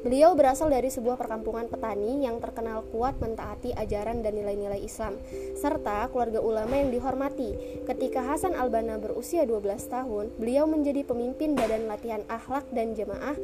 Beliau 0.01 0.34
berasal 0.34 0.72
dari 0.74 0.88
sebuah 0.88 1.20
perkampungan 1.20 1.68
petani 1.68 2.24
yang 2.24 2.39
terkenal 2.39 2.88
kuat 2.89 3.20
mentaati 3.20 3.75
ajaran 3.75 4.24
dan 4.24 4.34
nilai-nilai 4.39 4.80
Islam, 4.80 5.20
serta 5.60 6.08
keluarga 6.10 6.39
ulama 6.39 6.80
yang 6.80 6.89
dihormati. 6.89 7.84
Ketika 7.84 8.24
Hasan 8.24 8.56
Al-Banna 8.56 8.98
berusia 8.98 9.44
12 9.44 9.92
tahun, 9.92 10.32
beliau 10.39 10.66
menjadi 10.66 11.04
pemimpin 11.04 11.54
badan 11.54 11.92
latihan 11.92 12.24
akhlak 12.32 12.63
dan 12.72 12.96
jemaah 12.96 13.36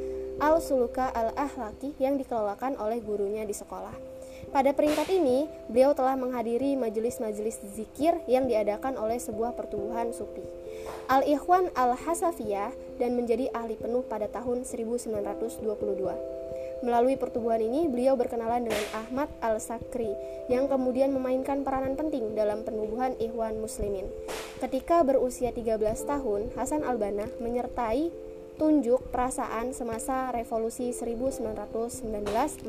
Al-Suluka 0.42 1.10
Al-Ahlaki 1.12 1.94
yang 2.02 2.18
dikelolakan 2.18 2.78
oleh 2.82 3.02
gurunya 3.02 3.46
di 3.46 3.54
sekolah. 3.54 4.14
Pada 4.54 4.70
peringkat 4.70 5.10
ini, 5.10 5.50
beliau 5.66 5.98
telah 5.98 6.14
menghadiri 6.14 6.78
majelis-majelis 6.78 7.58
zikir 7.74 8.22
yang 8.30 8.46
diadakan 8.46 9.00
oleh 9.02 9.18
sebuah 9.18 9.58
pertumbuhan 9.58 10.14
sufi. 10.14 10.46
Al-Ikhwan 11.10 11.74
Al-Hasafiyah 11.74 12.70
dan 13.02 13.18
menjadi 13.18 13.50
ahli 13.56 13.80
penuh 13.80 14.06
pada 14.06 14.30
tahun 14.30 14.68
1922. 14.68 15.64
Melalui 16.84 17.16
pertumbuhan 17.16 17.64
ini, 17.64 17.88
beliau 17.88 18.20
berkenalan 18.20 18.68
dengan 18.68 18.86
Ahmad 18.92 19.32
Al-Sakri 19.40 20.12
yang 20.52 20.68
kemudian 20.68 21.16
memainkan 21.16 21.64
peranan 21.64 21.96
penting 21.96 22.36
dalam 22.36 22.68
penubuhan 22.68 23.16
Ikhwan 23.24 23.56
Muslimin. 23.64 24.04
Ketika 24.60 25.00
berusia 25.08 25.56
13 25.56 25.80
tahun, 26.04 26.52
Hasan 26.60 26.84
Al-Banna 26.84 27.32
menyertai 27.40 28.12
tunjuk 28.56 29.10
perasaan 29.10 29.74
semasa 29.74 30.30
revolusi 30.30 30.94
1919 30.94 32.04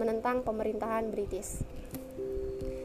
menentang 0.00 0.40
pemerintahan 0.40 1.12
British. 1.12 1.60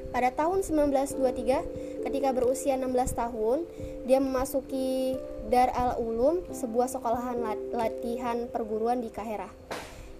Pada 0.10 0.34
tahun 0.34 0.66
1923, 0.66 2.02
ketika 2.02 2.30
berusia 2.34 2.74
16 2.76 3.14
tahun, 3.14 3.62
dia 4.10 4.18
memasuki 4.18 5.14
Dar 5.54 5.70
al-Ulum, 5.70 6.50
sebuah 6.50 6.90
sekolahan 6.90 7.38
latihan 7.74 8.50
perguruan 8.50 9.06
di 9.06 9.14
Kahera. 9.14 9.50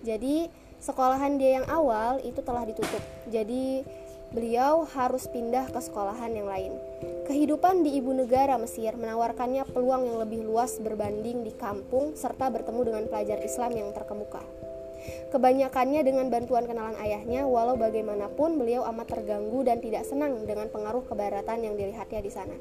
Jadi, 0.06 0.46
sekolahan 0.78 1.42
dia 1.42 1.62
yang 1.62 1.68
awal 1.68 2.22
itu 2.22 2.40
telah 2.46 2.70
ditutup. 2.70 3.02
Jadi, 3.34 3.82
beliau 4.30 4.86
harus 4.94 5.26
pindah 5.26 5.74
ke 5.74 5.80
sekolahan 5.82 6.38
yang 6.38 6.46
lain. 6.46 6.74
Kehidupan 7.30 7.86
di 7.86 7.94
ibu 8.02 8.10
negara 8.10 8.58
Mesir 8.58 8.98
menawarkannya 8.98 9.62
peluang 9.70 10.02
yang 10.02 10.18
lebih 10.18 10.42
luas 10.42 10.82
berbanding 10.82 11.46
di 11.46 11.54
kampung 11.54 12.18
serta 12.18 12.50
bertemu 12.50 12.90
dengan 12.90 13.06
pelajar 13.06 13.38
Islam 13.46 13.78
yang 13.78 13.94
terkemuka. 13.94 14.42
Kebanyakannya 15.30 16.02
dengan 16.04 16.28
bantuan 16.28 16.68
kenalan 16.68 16.98
ayahnya, 17.00 17.48
walau 17.48 17.80
bagaimanapun 17.80 18.60
beliau 18.60 18.84
amat 18.92 19.16
terganggu 19.16 19.64
dan 19.64 19.80
tidak 19.80 20.04
senang 20.04 20.44
dengan 20.44 20.68
pengaruh 20.68 21.06
kebaratan 21.08 21.64
yang 21.64 21.76
dilihatnya 21.80 22.20
di 22.20 22.32
sana. 22.34 22.56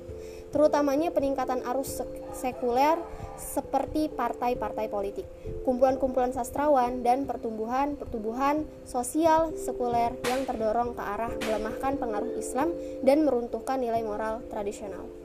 Terutamanya 0.54 1.10
peningkatan 1.10 1.66
arus 1.74 2.04
sekuler 2.36 3.00
seperti 3.34 4.08
partai-partai 4.12 4.86
politik, 4.86 5.26
kumpulan-kumpulan 5.66 6.30
sastrawan, 6.30 7.02
dan 7.02 7.26
pertumbuhan-pertumbuhan 7.26 8.66
sosial 8.86 9.54
sekuler 9.58 10.14
yang 10.26 10.46
terdorong 10.46 10.94
ke 10.94 11.02
arah 11.02 11.32
melemahkan 11.42 11.98
pengaruh 11.98 12.32
Islam 12.38 12.70
dan 13.02 13.26
meruntuhkan 13.26 13.82
nilai 13.82 14.02
moral 14.06 14.42
tradisional. 14.46 15.17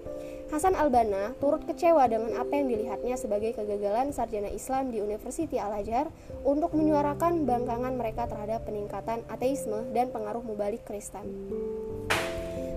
Hasan 0.54 0.78
Albana 0.78 1.34
turut 1.42 1.66
kecewa 1.66 2.06
dengan 2.06 2.38
apa 2.38 2.54
yang 2.54 2.70
dilihatnya 2.70 3.18
sebagai 3.18 3.58
kegagalan 3.58 4.14
sarjana 4.14 4.54
Islam 4.54 4.94
di 4.94 5.02
University 5.02 5.58
Al-Azhar 5.58 6.14
untuk 6.46 6.78
menyuarakan 6.78 7.50
bangkangan 7.50 7.98
mereka 7.98 8.30
terhadap 8.30 8.62
peningkatan 8.62 9.26
ateisme 9.34 9.82
dan 9.98 10.14
pengaruh 10.14 10.46
mubalik 10.46 10.86
Kristen. 10.86 11.26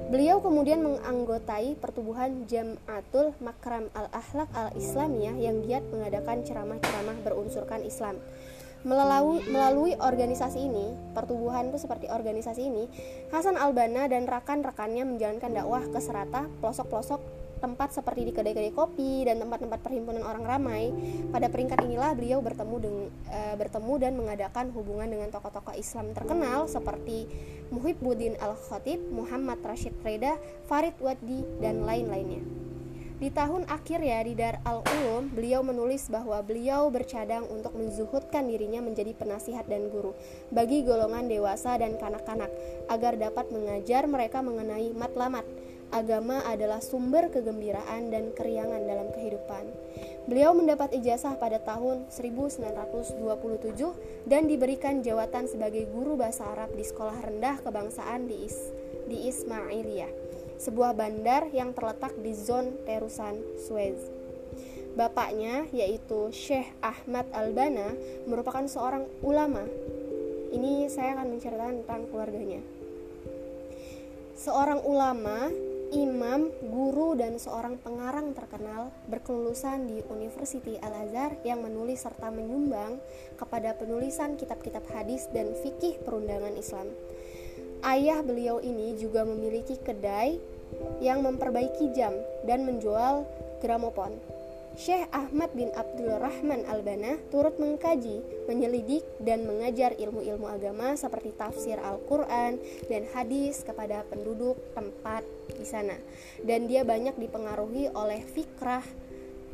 Beliau 0.08 0.40
kemudian 0.40 0.80
menganggotai 0.88 1.76
pertubuhan 1.76 2.48
Jam'atul 2.48 3.36
Makram 3.44 3.92
Al-Ahlak 3.92 4.48
Al-Islamiyah 4.56 5.36
yang 5.36 5.60
giat 5.60 5.84
mengadakan 5.92 6.48
ceramah-ceramah 6.48 7.28
berunsurkan 7.28 7.84
Islam. 7.84 8.16
Melalui, 8.88 9.44
melalui 9.52 9.92
organisasi 10.00 10.64
ini, 10.64 10.96
pertubuhan 11.12 11.68
itu 11.68 11.76
seperti 11.76 12.08
organisasi 12.08 12.72
ini, 12.72 12.88
Hasan 13.28 13.60
Albana 13.60 14.08
dan 14.08 14.24
rekan-rekannya 14.24 15.04
menjalankan 15.04 15.52
dakwah 15.52 15.84
ke 15.92 16.00
serata 16.00 16.48
pelosok-pelosok 16.64 17.35
tempat 17.58 17.92
seperti 17.92 18.28
di 18.28 18.32
kedai-kedai 18.32 18.72
kopi 18.72 19.24
dan 19.24 19.40
tempat-tempat 19.40 19.80
perhimpunan 19.80 20.22
orang 20.22 20.44
ramai. 20.44 20.92
Pada 21.32 21.48
peringkat 21.48 21.82
inilah 21.84 22.12
beliau 22.12 22.38
bertemu 22.44 22.76
dengan 22.78 23.06
e, 23.28 23.40
bertemu 23.56 23.92
dan 24.00 24.12
mengadakan 24.14 24.66
hubungan 24.76 25.08
dengan 25.08 25.28
tokoh-tokoh 25.32 25.74
Islam 25.76 26.12
terkenal 26.12 26.68
seperti 26.68 27.26
Muhibbuddin 27.72 28.38
Al-Khatib, 28.38 29.00
Muhammad 29.10 29.58
Rashid 29.64 29.96
Reda, 30.04 30.38
Farid 30.70 30.94
Waddi 31.02 31.42
dan 31.58 31.82
lain-lainnya. 31.82 32.66
Di 33.16 33.32
tahun 33.32 33.64
akhir 33.72 34.04
ya 34.04 34.20
di 34.20 34.36
Dar 34.36 34.60
al-Ulum, 34.60 35.32
beliau 35.32 35.64
menulis 35.64 36.04
bahwa 36.12 36.36
beliau 36.44 36.92
bercadang 36.92 37.48
untuk 37.48 37.72
menzuhudkan 37.72 38.44
dirinya 38.44 38.84
menjadi 38.84 39.16
penasihat 39.16 39.64
dan 39.64 39.88
guru 39.88 40.12
bagi 40.52 40.84
golongan 40.84 41.24
dewasa 41.24 41.80
dan 41.80 41.96
kanak-kanak 41.96 42.52
agar 42.92 43.16
dapat 43.16 43.48
mengajar 43.48 44.04
mereka 44.04 44.44
mengenai 44.44 44.92
matlamat. 44.92 45.48
Agama 45.94 46.42
adalah 46.42 46.82
sumber 46.82 47.30
kegembiraan 47.30 48.10
dan 48.10 48.34
keriangan 48.34 48.82
dalam 48.86 49.08
kehidupan. 49.14 49.64
Beliau 50.26 50.52
mendapat 50.52 50.90
ijazah 50.94 51.38
pada 51.38 51.62
tahun 51.62 52.10
1927 52.10 53.18
dan 54.26 54.50
diberikan 54.50 55.00
jawatan 55.00 55.46
sebagai 55.46 55.86
guru 55.90 56.18
bahasa 56.18 56.46
Arab 56.50 56.74
di 56.74 56.82
sekolah 56.82 57.22
rendah 57.22 57.62
kebangsaan 57.62 58.26
di, 58.26 58.50
Is 58.50 58.58
di 59.06 59.30
Ismailiyah 59.30 60.26
sebuah 60.56 60.96
bandar 60.96 61.52
yang 61.52 61.76
terletak 61.76 62.16
di 62.20 62.32
zon 62.32 62.80
terusan 62.88 63.36
Suez. 63.60 63.96
Bapaknya, 64.96 65.68
yaitu 65.76 66.32
Syekh 66.32 66.72
Ahmad 66.80 67.28
Albana, 67.36 67.92
merupakan 68.24 68.64
seorang 68.64 69.04
ulama. 69.20 69.68
Ini 70.56 70.88
saya 70.88 71.20
akan 71.20 71.36
menceritakan 71.36 71.84
tentang 71.84 72.02
keluarganya. 72.08 72.64
Seorang 74.40 74.80
ulama, 74.88 75.52
imam, 75.94 76.50
guru, 76.66 77.14
dan 77.14 77.38
seorang 77.38 77.78
pengarang 77.82 78.34
terkenal 78.34 78.90
berkelulusan 79.06 79.86
di 79.86 80.02
University 80.10 80.80
Al-Azhar 80.82 81.38
yang 81.46 81.62
menulis 81.62 82.02
serta 82.02 82.32
menyumbang 82.32 82.98
kepada 83.38 83.74
penulisan 83.78 84.34
kitab-kitab 84.34 84.82
hadis 84.90 85.30
dan 85.30 85.54
fikih 85.62 86.00
perundangan 86.02 86.54
Islam. 86.58 86.88
Ayah 87.84 88.24
beliau 88.24 88.58
ini 88.58 88.98
juga 88.98 89.22
memiliki 89.22 89.78
kedai 89.78 90.40
yang 90.98 91.22
memperbaiki 91.22 91.94
jam 91.94 92.12
dan 92.42 92.66
menjual 92.66 93.22
gramopon. 93.62 94.35
Syekh 94.76 95.08
Ahmad 95.08 95.56
bin 95.56 95.72
Abdul 95.72 96.20
Rahman 96.20 96.68
Al-Bana 96.68 97.16
turut 97.32 97.56
mengkaji, 97.56 98.20
menyelidik, 98.44 99.08
dan 99.24 99.48
mengajar 99.48 99.96
ilmu-ilmu 99.96 100.44
agama 100.44 100.92
seperti 101.00 101.32
tafsir 101.32 101.80
Al-Quran 101.80 102.60
dan 102.92 103.08
hadis 103.16 103.64
kepada 103.64 104.04
penduduk 104.12 104.60
tempat 104.76 105.24
di 105.56 105.64
sana. 105.64 105.96
Dan 106.44 106.68
dia 106.68 106.84
banyak 106.84 107.16
dipengaruhi 107.16 107.88
oleh 107.96 108.20
fikrah 108.28 108.84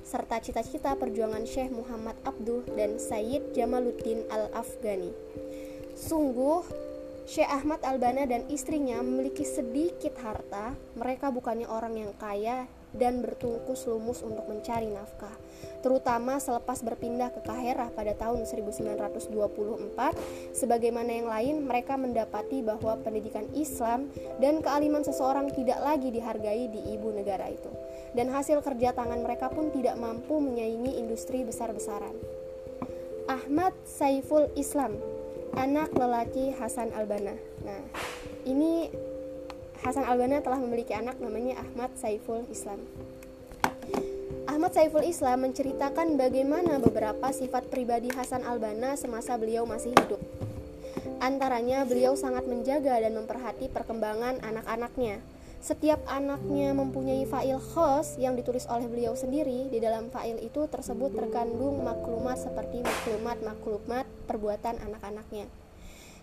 serta 0.03 0.43
cita-cita 0.43 0.99
perjuangan 0.99 1.47
Syekh 1.47 1.71
Muhammad 1.71 2.19
Abduh 2.27 2.67
dan 2.75 2.99
Sayyid 2.99 3.55
Jamaluddin 3.55 4.27
Al-Afghani. 4.27 5.15
Sungguh, 5.95 6.67
Syekh 7.31 7.47
Ahmad 7.47 7.79
Albana 7.87 8.27
dan 8.27 8.51
istrinya 8.51 8.99
memiliki 8.99 9.47
sedikit 9.47 10.19
harta. 10.19 10.75
Mereka 10.99 11.31
bukannya 11.31 11.71
orang 11.71 11.95
yang 11.95 12.11
kaya 12.19 12.67
dan 12.97 13.25
bertungkus 13.25 13.85
lumus 13.89 14.21
untuk 14.21 14.45
mencari 14.49 14.89
nafkah. 14.93 15.33
Terutama 15.83 16.39
selepas 16.39 16.79
berpindah 16.85 17.35
ke 17.35 17.41
Kaherah 17.43 17.91
pada 17.91 18.15
tahun 18.15 18.47
1924, 18.47 19.35
sebagaimana 20.55 21.11
yang 21.11 21.29
lain, 21.29 21.57
mereka 21.67 21.99
mendapati 21.99 22.63
bahwa 22.63 22.99
pendidikan 23.03 23.49
Islam 23.57 24.09
dan 24.39 24.63
kealiman 24.63 25.03
seseorang 25.03 25.51
tidak 25.51 25.83
lagi 25.83 26.15
dihargai 26.15 26.71
di 26.71 26.81
ibu 26.95 27.11
negara 27.11 27.51
itu. 27.51 27.71
Dan 28.13 28.31
hasil 28.31 28.61
kerja 28.61 28.95
tangan 28.95 29.25
mereka 29.25 29.49
pun 29.51 29.73
tidak 29.73 29.99
mampu 29.99 30.39
menyaingi 30.39 31.01
industri 31.01 31.43
besar-besaran. 31.43 32.15
Ahmad 33.27 33.73
Saiful 33.87 34.51
Islam 34.59 34.99
anak 35.57 35.93
lelaki 35.93 36.53
Hasan 36.57 36.93
Albana. 36.97 37.37
Nah, 37.63 37.83
ini 38.49 38.89
Hasan 39.83 40.07
Albana 40.07 40.39
telah 40.39 40.63
memiliki 40.63 40.95
anak 40.95 41.19
namanya 41.19 41.59
Ahmad 41.59 41.91
Saiful 41.99 42.47
Islam. 42.47 42.79
Ahmad 44.47 44.71
Saiful 44.71 45.03
Islam 45.03 45.51
menceritakan 45.51 46.15
bagaimana 46.15 46.79
beberapa 46.79 47.35
sifat 47.35 47.67
pribadi 47.67 48.07
Hasan 48.15 48.47
Albana 48.47 48.95
semasa 48.95 49.35
beliau 49.35 49.67
masih 49.67 49.91
hidup. 49.91 50.23
Antaranya, 51.19 51.83
beliau 51.83 52.15
sangat 52.15 52.47
menjaga 52.47 52.95
dan 53.03 53.11
memperhati 53.19 53.75
perkembangan 53.75 54.39
anak-anaknya, 54.47 55.19
setiap 55.63 56.03
anaknya 56.11 56.75
mempunyai 56.75 57.27
file 57.27 57.59
khos 57.59 58.19
yang 58.23 58.39
ditulis 58.39 58.67
oleh 58.67 58.87
beliau 58.87 59.15
sendiri. 59.15 59.67
Di 59.67 59.83
dalam 59.83 60.11
file 60.11 60.43
itu 60.43 60.67
tersebut 60.67 61.15
terkandung 61.15 61.83
maklumat 61.83 62.39
seperti 62.39 62.87
maklumat-maklumat 62.87 64.07
perbuatan 64.31 64.79
anak-anaknya. 64.79 65.47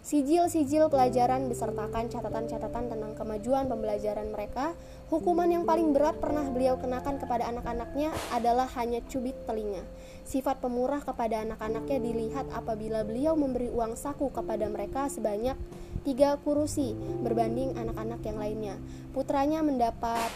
Sijil-sijil 0.09 0.89
pelajaran 0.89 1.45
besertakan 1.53 2.09
catatan-catatan 2.09 2.89
tentang 2.89 3.13
kemajuan 3.13 3.69
pembelajaran 3.69 4.33
mereka. 4.33 4.73
Hukuman 5.13 5.45
yang 5.45 5.69
paling 5.69 5.93
berat 5.93 6.17
pernah 6.17 6.49
beliau 6.49 6.81
kenakan 6.81 7.21
kepada 7.21 7.45
anak-anaknya 7.45 8.09
adalah 8.33 8.65
hanya 8.73 9.05
cubit 9.05 9.37
telinga. 9.45 9.85
Sifat 10.25 10.65
pemurah 10.65 11.05
kepada 11.05 11.45
anak-anaknya 11.45 12.01
dilihat 12.01 12.49
apabila 12.57 13.05
beliau 13.05 13.37
memberi 13.37 13.69
uang 13.69 13.93
saku 13.93 14.33
kepada 14.33 14.65
mereka 14.65 15.13
sebanyak 15.13 15.53
tiga 16.01 16.41
kurusi 16.41 16.97
berbanding 17.21 17.77
anak-anak 17.77 18.25
yang 18.25 18.41
lainnya. 18.41 18.75
Putranya 19.13 19.61
mendapat 19.61 20.33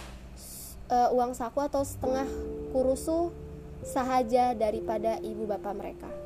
uh, 0.94 1.10
uang 1.18 1.34
saku 1.34 1.66
atau 1.66 1.82
setengah 1.82 2.30
kurusu 2.78 3.34
sahaja 3.82 4.54
daripada 4.54 5.18
ibu 5.26 5.50
bapak 5.50 5.74
mereka. 5.74 6.23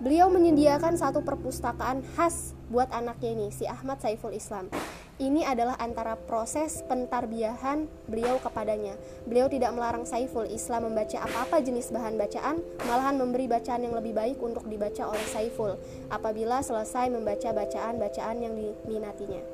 Beliau 0.00 0.32
menyediakan 0.32 0.96
satu 0.96 1.20
perpustakaan 1.20 2.00
khas 2.16 2.56
buat 2.72 2.88
anaknya 2.88 3.36
ini, 3.36 3.52
si 3.52 3.68
Ahmad 3.68 4.00
Saiful 4.00 4.32
Islam. 4.32 4.72
Ini 5.20 5.44
adalah 5.44 5.76
antara 5.76 6.16
proses 6.16 6.80
pentarbiahan 6.88 7.84
beliau 8.08 8.40
kepadanya. 8.40 8.96
Beliau 9.28 9.52
tidak 9.52 9.76
melarang 9.76 10.08
Saiful 10.08 10.48
Islam 10.48 10.88
membaca 10.88 11.20
apa-apa 11.20 11.60
jenis 11.60 11.92
bahan 11.92 12.16
bacaan, 12.16 12.64
malahan 12.88 13.20
memberi 13.20 13.44
bacaan 13.44 13.84
yang 13.84 13.92
lebih 13.92 14.16
baik 14.16 14.40
untuk 14.40 14.64
dibaca 14.72 15.04
oleh 15.04 15.26
Saiful 15.28 15.76
apabila 16.08 16.64
selesai 16.64 17.12
membaca 17.12 17.52
bacaan-bacaan 17.52 18.36
yang 18.40 18.56
diminatinya. 18.56 19.44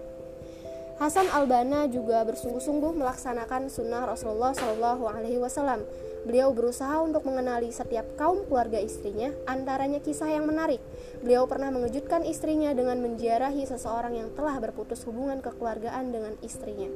Hasan 1.03 1.27
Albana 1.29 1.91
juga 1.91 2.23
bersungguh-sungguh 2.23 2.95
melaksanakan 2.95 3.67
sunnah 3.67 4.07
Rasulullah 4.07 4.55
Shallallahu 4.55 5.11
Alaihi 5.11 5.43
Wasallam 5.43 5.83
Beliau 6.27 6.51
berusaha 6.51 6.99
untuk 7.07 7.23
mengenali 7.23 7.71
setiap 7.71 8.19
kaum 8.19 8.43
keluarga 8.51 8.83
istrinya, 8.83 9.31
antaranya 9.47 10.03
kisah 10.03 10.27
yang 10.27 10.43
menarik. 10.51 10.83
Beliau 11.23 11.47
pernah 11.47 11.71
mengejutkan 11.71 12.27
istrinya 12.27 12.75
dengan 12.75 12.99
menziarahi 12.99 13.62
seseorang 13.62 14.19
yang 14.19 14.35
telah 14.35 14.59
berputus 14.59 15.07
hubungan 15.07 15.39
kekeluargaan 15.39 16.11
dengan 16.11 16.35
istrinya. 16.43 16.91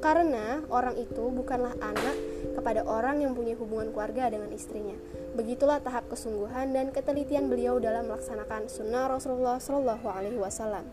Karena 0.00 0.64
orang 0.72 0.96
itu 0.96 1.28
bukanlah 1.28 1.76
anak 1.76 2.16
kepada 2.56 2.80
orang 2.88 3.20
yang 3.20 3.36
punya 3.36 3.52
hubungan 3.60 3.92
keluarga 3.92 4.32
dengan 4.32 4.48
istrinya. 4.48 4.96
Begitulah 5.36 5.84
tahap 5.84 6.08
kesungguhan 6.08 6.72
dan 6.72 6.88
ketelitian 6.88 7.52
beliau 7.52 7.76
dalam 7.84 8.08
melaksanakan 8.08 8.72
sunnah 8.72 9.12
Rasulullah 9.12 9.60
Shallallahu 9.60 10.08
Alaihi 10.08 10.40
Wasallam. 10.40 10.88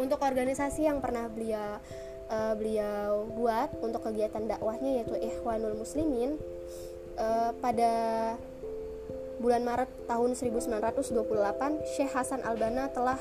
Untuk 0.00 0.18
organisasi 0.24 0.88
yang 0.88 1.04
pernah 1.04 1.28
beliau 1.28 1.76
uh, 2.30 2.54
beliau 2.56 3.28
buat 3.30 3.72
untuk 3.84 4.10
kegiatan 4.10 4.48
dakwahnya 4.48 5.02
yaitu 5.02 5.14
Ikhwanul 5.18 5.76
Muslimin 5.76 6.40
uh, 7.18 7.50
pada 7.58 7.92
bulan 9.38 9.62
Maret 9.66 9.88
tahun 10.08 10.34
1928 10.38 11.86
Syekh 11.96 12.12
Hasan 12.14 12.42
Albana 12.46 12.88
telah 12.90 13.18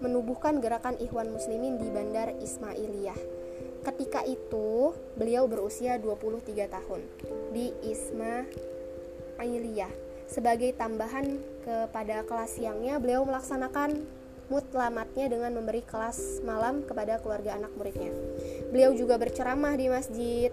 menubuhkan 0.00 0.60
gerakan 0.60 0.96
Ikhwan 1.00 1.32
Muslimin 1.32 1.78
di 1.80 1.88
Bandar 1.88 2.28
Ismailiyah. 2.40 3.16
Ketika 3.84 4.24
itu 4.26 4.92
beliau 5.14 5.46
berusia 5.46 5.98
23 6.02 6.66
tahun 6.68 7.00
di 7.54 7.72
Ismailiyah. 7.86 9.92
Sebagai 10.26 10.74
tambahan 10.74 11.38
kepada 11.62 12.26
kelas 12.26 12.58
siangnya, 12.58 12.98
beliau 12.98 13.22
melaksanakan 13.22 14.02
mutlamatnya 14.50 15.30
dengan 15.30 15.54
memberi 15.54 15.86
kelas 15.86 16.42
malam 16.42 16.82
kepada 16.82 17.22
keluarga 17.22 17.54
anak 17.54 17.70
muridnya. 17.78 18.10
Beliau 18.74 18.90
juga 18.94 19.18
berceramah 19.22 19.78
di 19.78 19.86
masjid, 19.86 20.50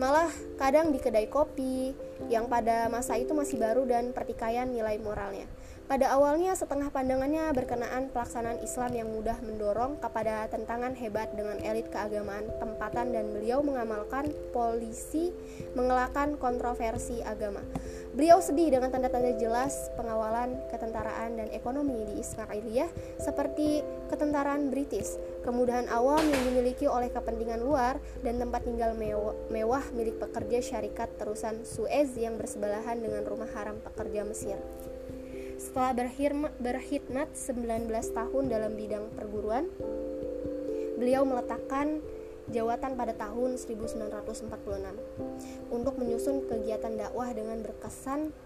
malah 0.00 0.32
kadang 0.56 0.92
di 0.92 0.98
kedai 1.00 1.28
kopi 1.28 1.92
yang 2.32 2.48
pada 2.48 2.88
masa 2.88 3.18
itu 3.20 3.36
masih 3.36 3.60
baru 3.60 3.84
dan 3.84 4.12
pertikaian 4.16 4.68
nilai 4.68 4.96
moralnya. 5.02 5.44
Pada 5.92 6.08
awalnya 6.16 6.56
setengah 6.56 6.88
pandangannya 6.88 7.52
berkenaan 7.52 8.08
pelaksanaan 8.16 8.64
Islam 8.64 8.96
yang 8.96 9.12
mudah 9.12 9.36
mendorong 9.44 10.00
kepada 10.00 10.48
tentangan 10.48 10.96
hebat 10.96 11.28
dengan 11.36 11.60
elit 11.60 11.92
keagamaan 11.92 12.48
tempatan 12.56 13.12
dan 13.12 13.28
beliau 13.28 13.60
mengamalkan 13.60 14.32
polisi 14.56 15.36
mengelakkan 15.76 16.40
kontroversi 16.40 17.20
agama. 17.20 17.60
Beliau 18.16 18.40
sedih 18.40 18.72
dengan 18.72 18.88
tanda-tanda 18.88 19.36
jelas 19.36 19.92
pengawalan 20.00 20.56
ketentaraan 20.72 21.36
dan 21.36 21.52
ekonomi 21.52 22.08
di 22.08 22.24
Ismailiyah 22.24 22.88
seperti 23.20 23.84
ketentaraan 24.08 24.72
British, 24.72 25.20
kemudahan 25.44 25.92
awam 25.92 26.24
yang 26.24 26.40
dimiliki 26.48 26.88
oleh 26.88 27.12
kepentingan 27.12 27.60
luar 27.60 28.00
dan 28.24 28.40
tempat 28.40 28.64
tinggal 28.64 28.96
mewah, 28.96 29.84
milik 29.92 30.16
pekerja 30.24 30.64
syarikat 30.64 31.12
terusan 31.20 31.68
Suez 31.68 32.16
yang 32.16 32.40
bersebelahan 32.40 32.96
dengan 32.96 33.28
rumah 33.28 33.52
haram 33.52 33.76
pekerja 33.84 34.24
Mesir. 34.24 34.56
Setelah 35.72 35.96
berkhidmat, 35.96 36.52
berkhidmat 36.60 37.32
19 37.32 37.88
tahun 38.12 38.44
dalam 38.52 38.76
bidang 38.76 39.08
perguruan, 39.16 39.72
beliau 41.00 41.24
meletakkan 41.24 42.04
jawatan 42.52 42.92
pada 42.92 43.16
tahun 43.16 43.56
1946 43.56 44.52
untuk 45.72 45.96
menyusun 45.96 46.44
kegiatan 46.44 46.92
dakwah 46.92 47.32
dengan 47.32 47.64
berkesan 47.64 48.36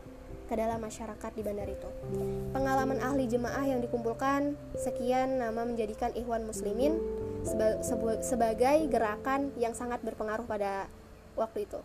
ke 0.47 0.55
dalam 0.55 0.79
masyarakat 0.79 1.31
di 1.35 1.43
bandar 1.43 1.67
itu. 1.67 1.91
Pengalaman 2.55 3.03
ahli 3.03 3.27
jemaah 3.27 3.75
yang 3.75 3.83
dikumpulkan 3.83 4.55
sekian 4.79 5.43
nama 5.43 5.67
menjadikan 5.67 6.15
Ikhwan 6.15 6.47
Muslimin 6.47 7.03
sebagai 8.23 8.87
gerakan 8.87 9.51
yang 9.59 9.75
sangat 9.75 9.99
berpengaruh 10.07 10.47
pada 10.47 10.87
waktu 11.35 11.67
itu. 11.67 11.83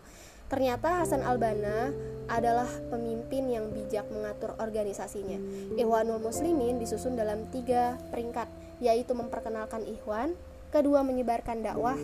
Ternyata 0.52 1.00
Hasan 1.00 1.24
Albana 1.24 1.96
adalah 2.28 2.68
pemimpin 2.92 3.48
yang 3.48 3.72
bijak 3.72 4.04
mengatur 4.12 4.52
organisasinya. 4.60 5.40
Ikhwanul 5.80 6.20
Muslimin 6.20 6.76
disusun 6.76 7.16
dalam 7.16 7.48
tiga 7.48 7.96
peringkat, 8.12 8.52
yaitu 8.76 9.16
memperkenalkan 9.16 9.80
Ikhwan, 9.88 10.36
kedua 10.68 11.00
menyebarkan 11.08 11.64
dakwah, 11.64 11.96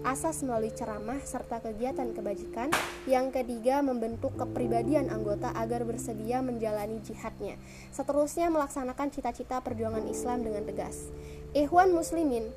asas 0.00 0.40
melalui 0.40 0.72
ceramah 0.72 1.20
serta 1.20 1.60
kegiatan 1.60 2.16
kebajikan, 2.16 2.72
yang 3.04 3.28
ketiga 3.28 3.84
membentuk 3.84 4.32
kepribadian 4.32 5.12
anggota 5.12 5.52
agar 5.52 5.84
bersedia 5.84 6.40
menjalani 6.40 7.04
jihadnya, 7.04 7.60
seterusnya 7.92 8.48
melaksanakan 8.48 9.12
cita-cita 9.12 9.60
perjuangan 9.60 10.08
Islam 10.08 10.40
dengan 10.40 10.64
tegas. 10.64 11.12
Ikhwan 11.52 11.92
Muslimin 11.92 12.48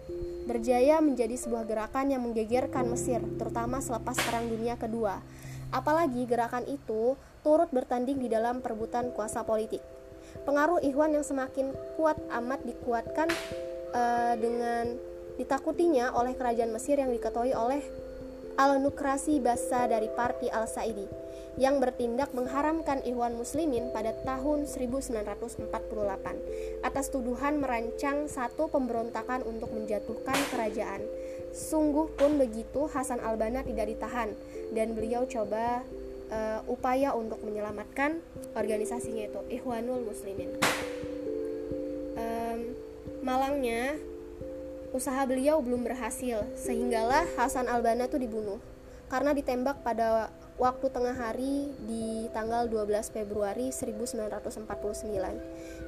berjaya 0.44 1.00
menjadi 1.00 1.36
sebuah 1.40 1.64
gerakan 1.68 2.12
yang 2.12 2.22
menggegerkan 2.24 2.88
Mesir, 2.92 3.24
terutama 3.40 3.80
selepas 3.80 4.16
Perang 4.20 4.48
Dunia 4.48 4.76
Kedua. 4.76 5.24
Apalagi 5.74 6.28
gerakan 6.30 6.68
itu 6.70 7.18
turut 7.42 7.70
bertanding 7.74 8.22
di 8.22 8.30
dalam 8.30 8.62
perebutan 8.62 9.10
kuasa 9.12 9.42
politik. 9.42 9.82
Pengaruh 10.44 10.82
Ikhwan 10.84 11.16
yang 11.16 11.26
semakin 11.26 11.74
kuat 11.98 12.18
amat 12.30 12.62
dikuatkan 12.66 13.30
uh, 13.94 14.34
dengan 14.38 14.96
ditakutinya 15.38 16.14
oleh 16.14 16.38
kerajaan 16.38 16.70
Mesir 16.70 17.02
yang 17.02 17.10
diketuai 17.10 17.54
oleh 17.58 17.82
Al-Nukrasi 18.54 19.42
Basa 19.42 19.90
dari 19.90 20.10
Parti 20.14 20.46
Al-Saidi 20.50 21.10
yang 21.58 21.78
bertindak 21.78 22.34
mengharamkan 22.34 23.02
Ikhwan 23.06 23.38
Muslimin 23.38 23.94
pada 23.94 24.14
tahun 24.26 24.66
1948 24.66 25.70
atas 26.82 27.06
tuduhan 27.14 27.62
merancang 27.62 28.26
satu 28.26 28.70
pemberontakan 28.74 29.46
untuk 29.46 29.70
menjatuhkan 29.74 30.38
kerajaan. 30.50 31.02
Sungguh 31.54 32.10
pun 32.18 32.42
begitu 32.42 32.90
Hasan 32.90 33.22
Albana 33.22 33.62
tidak 33.62 33.86
ditahan 33.86 34.34
dan 34.74 34.98
beliau 34.98 35.30
coba 35.30 35.86
uh, 36.34 36.60
upaya 36.66 37.14
untuk 37.14 37.38
menyelamatkan 37.46 38.18
organisasinya 38.58 39.30
itu 39.30 39.42
Ikhwanul 39.62 40.10
Muslimin. 40.10 40.58
Um, 42.18 42.60
malangnya 43.22 43.98
usaha 44.94 45.26
beliau 45.26 45.58
belum 45.58 45.82
berhasil 45.90 46.46
sehinggalah 46.54 47.26
Hasan 47.34 47.66
Albana 47.66 48.06
itu 48.06 48.22
dibunuh 48.22 48.62
karena 49.10 49.34
ditembak 49.34 49.82
pada 49.82 50.30
waktu 50.62 50.86
tengah 50.94 51.18
hari 51.18 51.74
di 51.90 52.30
tanggal 52.30 52.70
12 52.70 53.10
Februari 53.10 53.74
1949. 53.74 54.70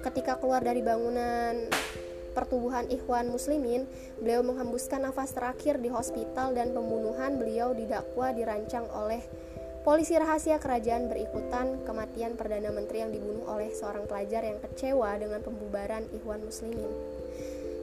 Ketika 0.01 0.41
keluar 0.41 0.65
dari 0.65 0.81
bangunan 0.81 1.69
pertubuhan 2.33 2.89
Ikhwan 2.89 3.29
Muslimin, 3.29 3.85
beliau 4.19 4.41
menghembuskan 4.41 5.05
nafas 5.05 5.31
terakhir 5.31 5.79
di 5.79 5.87
hospital 5.87 6.57
dan 6.57 6.73
pembunuhan 6.73 7.37
beliau 7.37 7.71
didakwa 7.71 8.33
dirancang 8.33 8.89
oleh 8.91 9.21
polisi 9.85 10.17
rahasia 10.17 10.57
kerajaan 10.57 11.07
berikutan 11.07 11.85
kematian 11.85 12.33
Perdana 12.33 12.73
Menteri 12.73 13.05
yang 13.05 13.13
dibunuh 13.13 13.45
oleh 13.45 13.69
seorang 13.69 14.09
pelajar 14.09 14.41
yang 14.41 14.57
kecewa 14.59 15.13
dengan 15.21 15.45
pembubaran 15.45 16.09
Ikhwan 16.09 16.41
Muslimin. 16.41 17.14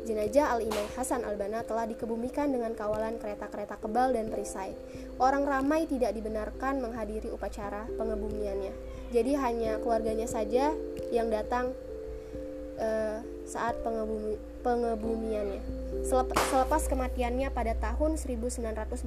Jenazah 0.02 0.58
Al-Imam 0.58 0.86
Hasan 0.98 1.22
Al-Banna 1.22 1.62
telah 1.62 1.86
dikebumikan 1.86 2.50
dengan 2.50 2.74
kawalan 2.74 3.22
kereta-kereta 3.22 3.78
kebal 3.78 4.14
dan 4.14 4.28
perisai. 4.28 4.74
Orang 5.22 5.46
ramai 5.46 5.86
tidak 5.86 6.12
dibenarkan 6.12 6.82
menghadiri 6.82 7.30
upacara 7.30 7.86
pengebumiannya. 7.94 8.74
Jadi 9.14 9.32
hanya 9.38 9.78
keluarganya 9.78 10.26
saja 10.26 10.74
yang 11.14 11.30
datang 11.30 11.70
uh, 12.82 13.22
saat 13.46 13.78
pengebumi, 13.84 14.38
pengebumiannya. 14.62 15.62
Selepas 16.02 16.88
kematiannya 16.90 17.52
pada 17.54 17.78
tahun 17.78 18.18
1949, 18.18 19.06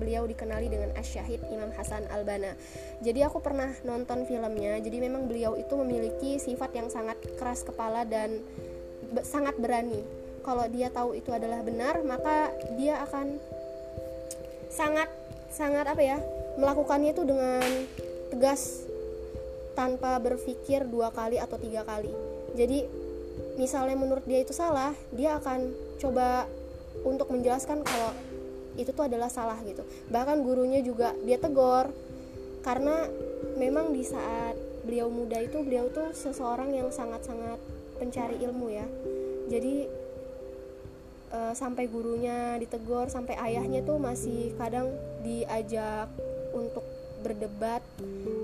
beliau 0.00 0.24
dikenali 0.24 0.70
dengan 0.70 0.94
Asyahid 0.96 1.44
Imam 1.52 1.72
Hasan 1.76 2.08
Al-Banna. 2.08 2.56
Jadi 3.04 3.20
aku 3.20 3.42
pernah 3.44 3.72
nonton 3.84 4.24
filmnya. 4.24 4.78
Jadi 4.80 4.96
memang 5.02 5.28
beliau 5.28 5.58
itu 5.58 5.74
memiliki 5.76 6.40
sifat 6.40 6.72
yang 6.72 6.88
sangat 6.88 7.18
keras 7.36 7.66
kepala 7.66 8.06
dan 8.08 8.40
sangat 9.22 9.56
berani. 9.58 10.02
Kalau 10.46 10.62
dia 10.70 10.88
tahu 10.94 11.18
itu 11.18 11.34
adalah 11.34 11.58
benar 11.66 12.06
maka 12.06 12.54
dia 12.78 13.02
akan 13.02 13.38
sangat 14.70 15.08
sangat 15.50 15.88
apa 15.88 16.02
ya 16.04 16.18
melakukannya 16.60 17.16
itu 17.16 17.22
dengan 17.24 17.64
tegas 18.30 18.84
tanpa 19.76 20.16
berpikir 20.20 20.88
dua 20.88 21.12
kali 21.12 21.36
atau 21.36 21.56
tiga 21.60 21.82
kali. 21.82 22.12
Jadi 22.56 22.84
misalnya 23.60 23.96
menurut 23.96 24.24
dia 24.24 24.40
itu 24.40 24.52
salah 24.56 24.92
dia 25.12 25.36
akan 25.36 25.72
coba 26.00 26.48
untuk 27.04 27.28
menjelaskan 27.28 27.84
kalau 27.84 28.12
itu 28.76 28.92
tuh 28.92 29.08
adalah 29.08 29.28
salah 29.28 29.56
gitu. 29.64 29.84
Bahkan 30.12 30.44
gurunya 30.44 30.80
juga 30.84 31.12
dia 31.24 31.40
tegur 31.40 31.92
karena 32.64 33.08
memang 33.56 33.92
di 33.92 34.04
saat 34.04 34.56
beliau 34.86 35.10
muda 35.10 35.42
itu 35.42 35.60
beliau 35.60 35.90
tuh 35.90 36.14
seseorang 36.14 36.72
yang 36.72 36.88
sangat-sangat 36.94 37.58
pencari 37.96 38.36
ilmu 38.40 38.66
ya. 38.70 38.86
Jadi 39.46 39.86
uh, 41.32 41.54
sampai 41.54 41.88
gurunya 41.90 42.56
ditegur 42.60 43.10
sampai 43.10 43.34
ayahnya 43.50 43.82
tuh 43.82 43.98
masih 43.98 44.54
kadang 44.56 44.92
diajak 45.22 46.10
untuk 46.54 46.84
berdebat 47.24 47.82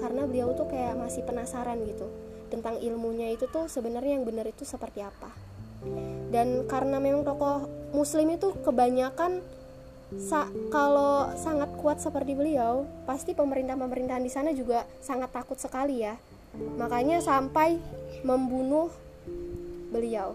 karena 0.03 0.27
beliau 0.27 0.57
tuh 0.59 0.67
kayak 0.67 0.99
masih 0.99 1.23
penasaran 1.23 1.79
gitu 1.87 2.09
tentang 2.51 2.77
ilmunya 2.83 3.33
itu 3.33 3.49
tuh 3.49 3.71
sebenarnya 3.71 4.21
yang 4.21 4.27
benar 4.29 4.45
itu 4.45 4.67
seperti 4.67 5.01
apa. 5.01 5.31
Dan 6.29 6.69
karena 6.71 7.03
memang 7.03 7.27
tokoh 7.27 7.67
muslim 7.97 8.35
itu 8.35 8.55
kebanyakan 8.63 9.41
sa 10.21 10.45
kalau 10.69 11.33
sangat 11.41 11.73
kuat 11.81 11.97
seperti 11.97 12.37
beliau 12.37 12.85
pasti 13.09 13.33
pemerintah 13.33 13.81
pemerintahan 13.81 14.21
di 14.21 14.29
sana 14.29 14.53
juga 14.53 14.85
sangat 15.01 15.33
takut 15.33 15.57
sekali 15.57 16.05
ya. 16.05 16.21
Makanya 16.77 17.25
sampai 17.25 17.81
membunuh 18.21 18.93
beliau. 19.93 20.35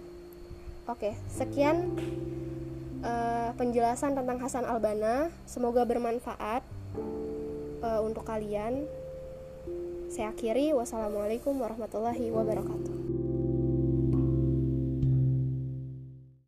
Oke, 0.88 1.18
sekian 1.28 1.98
uh, 3.02 3.52
penjelasan 3.58 4.16
tentang 4.16 4.38
Hasan 4.40 4.64
Albana. 4.64 5.34
Semoga 5.50 5.84
bermanfaat 5.84 6.64
uh, 7.82 8.00
untuk 8.06 8.24
kalian. 8.24 8.86
Saya 10.08 10.32
akhiri. 10.32 10.72
Wassalamualaikum 10.72 11.58
warahmatullahi 11.60 12.32
wabarakatuh. 12.32 13.07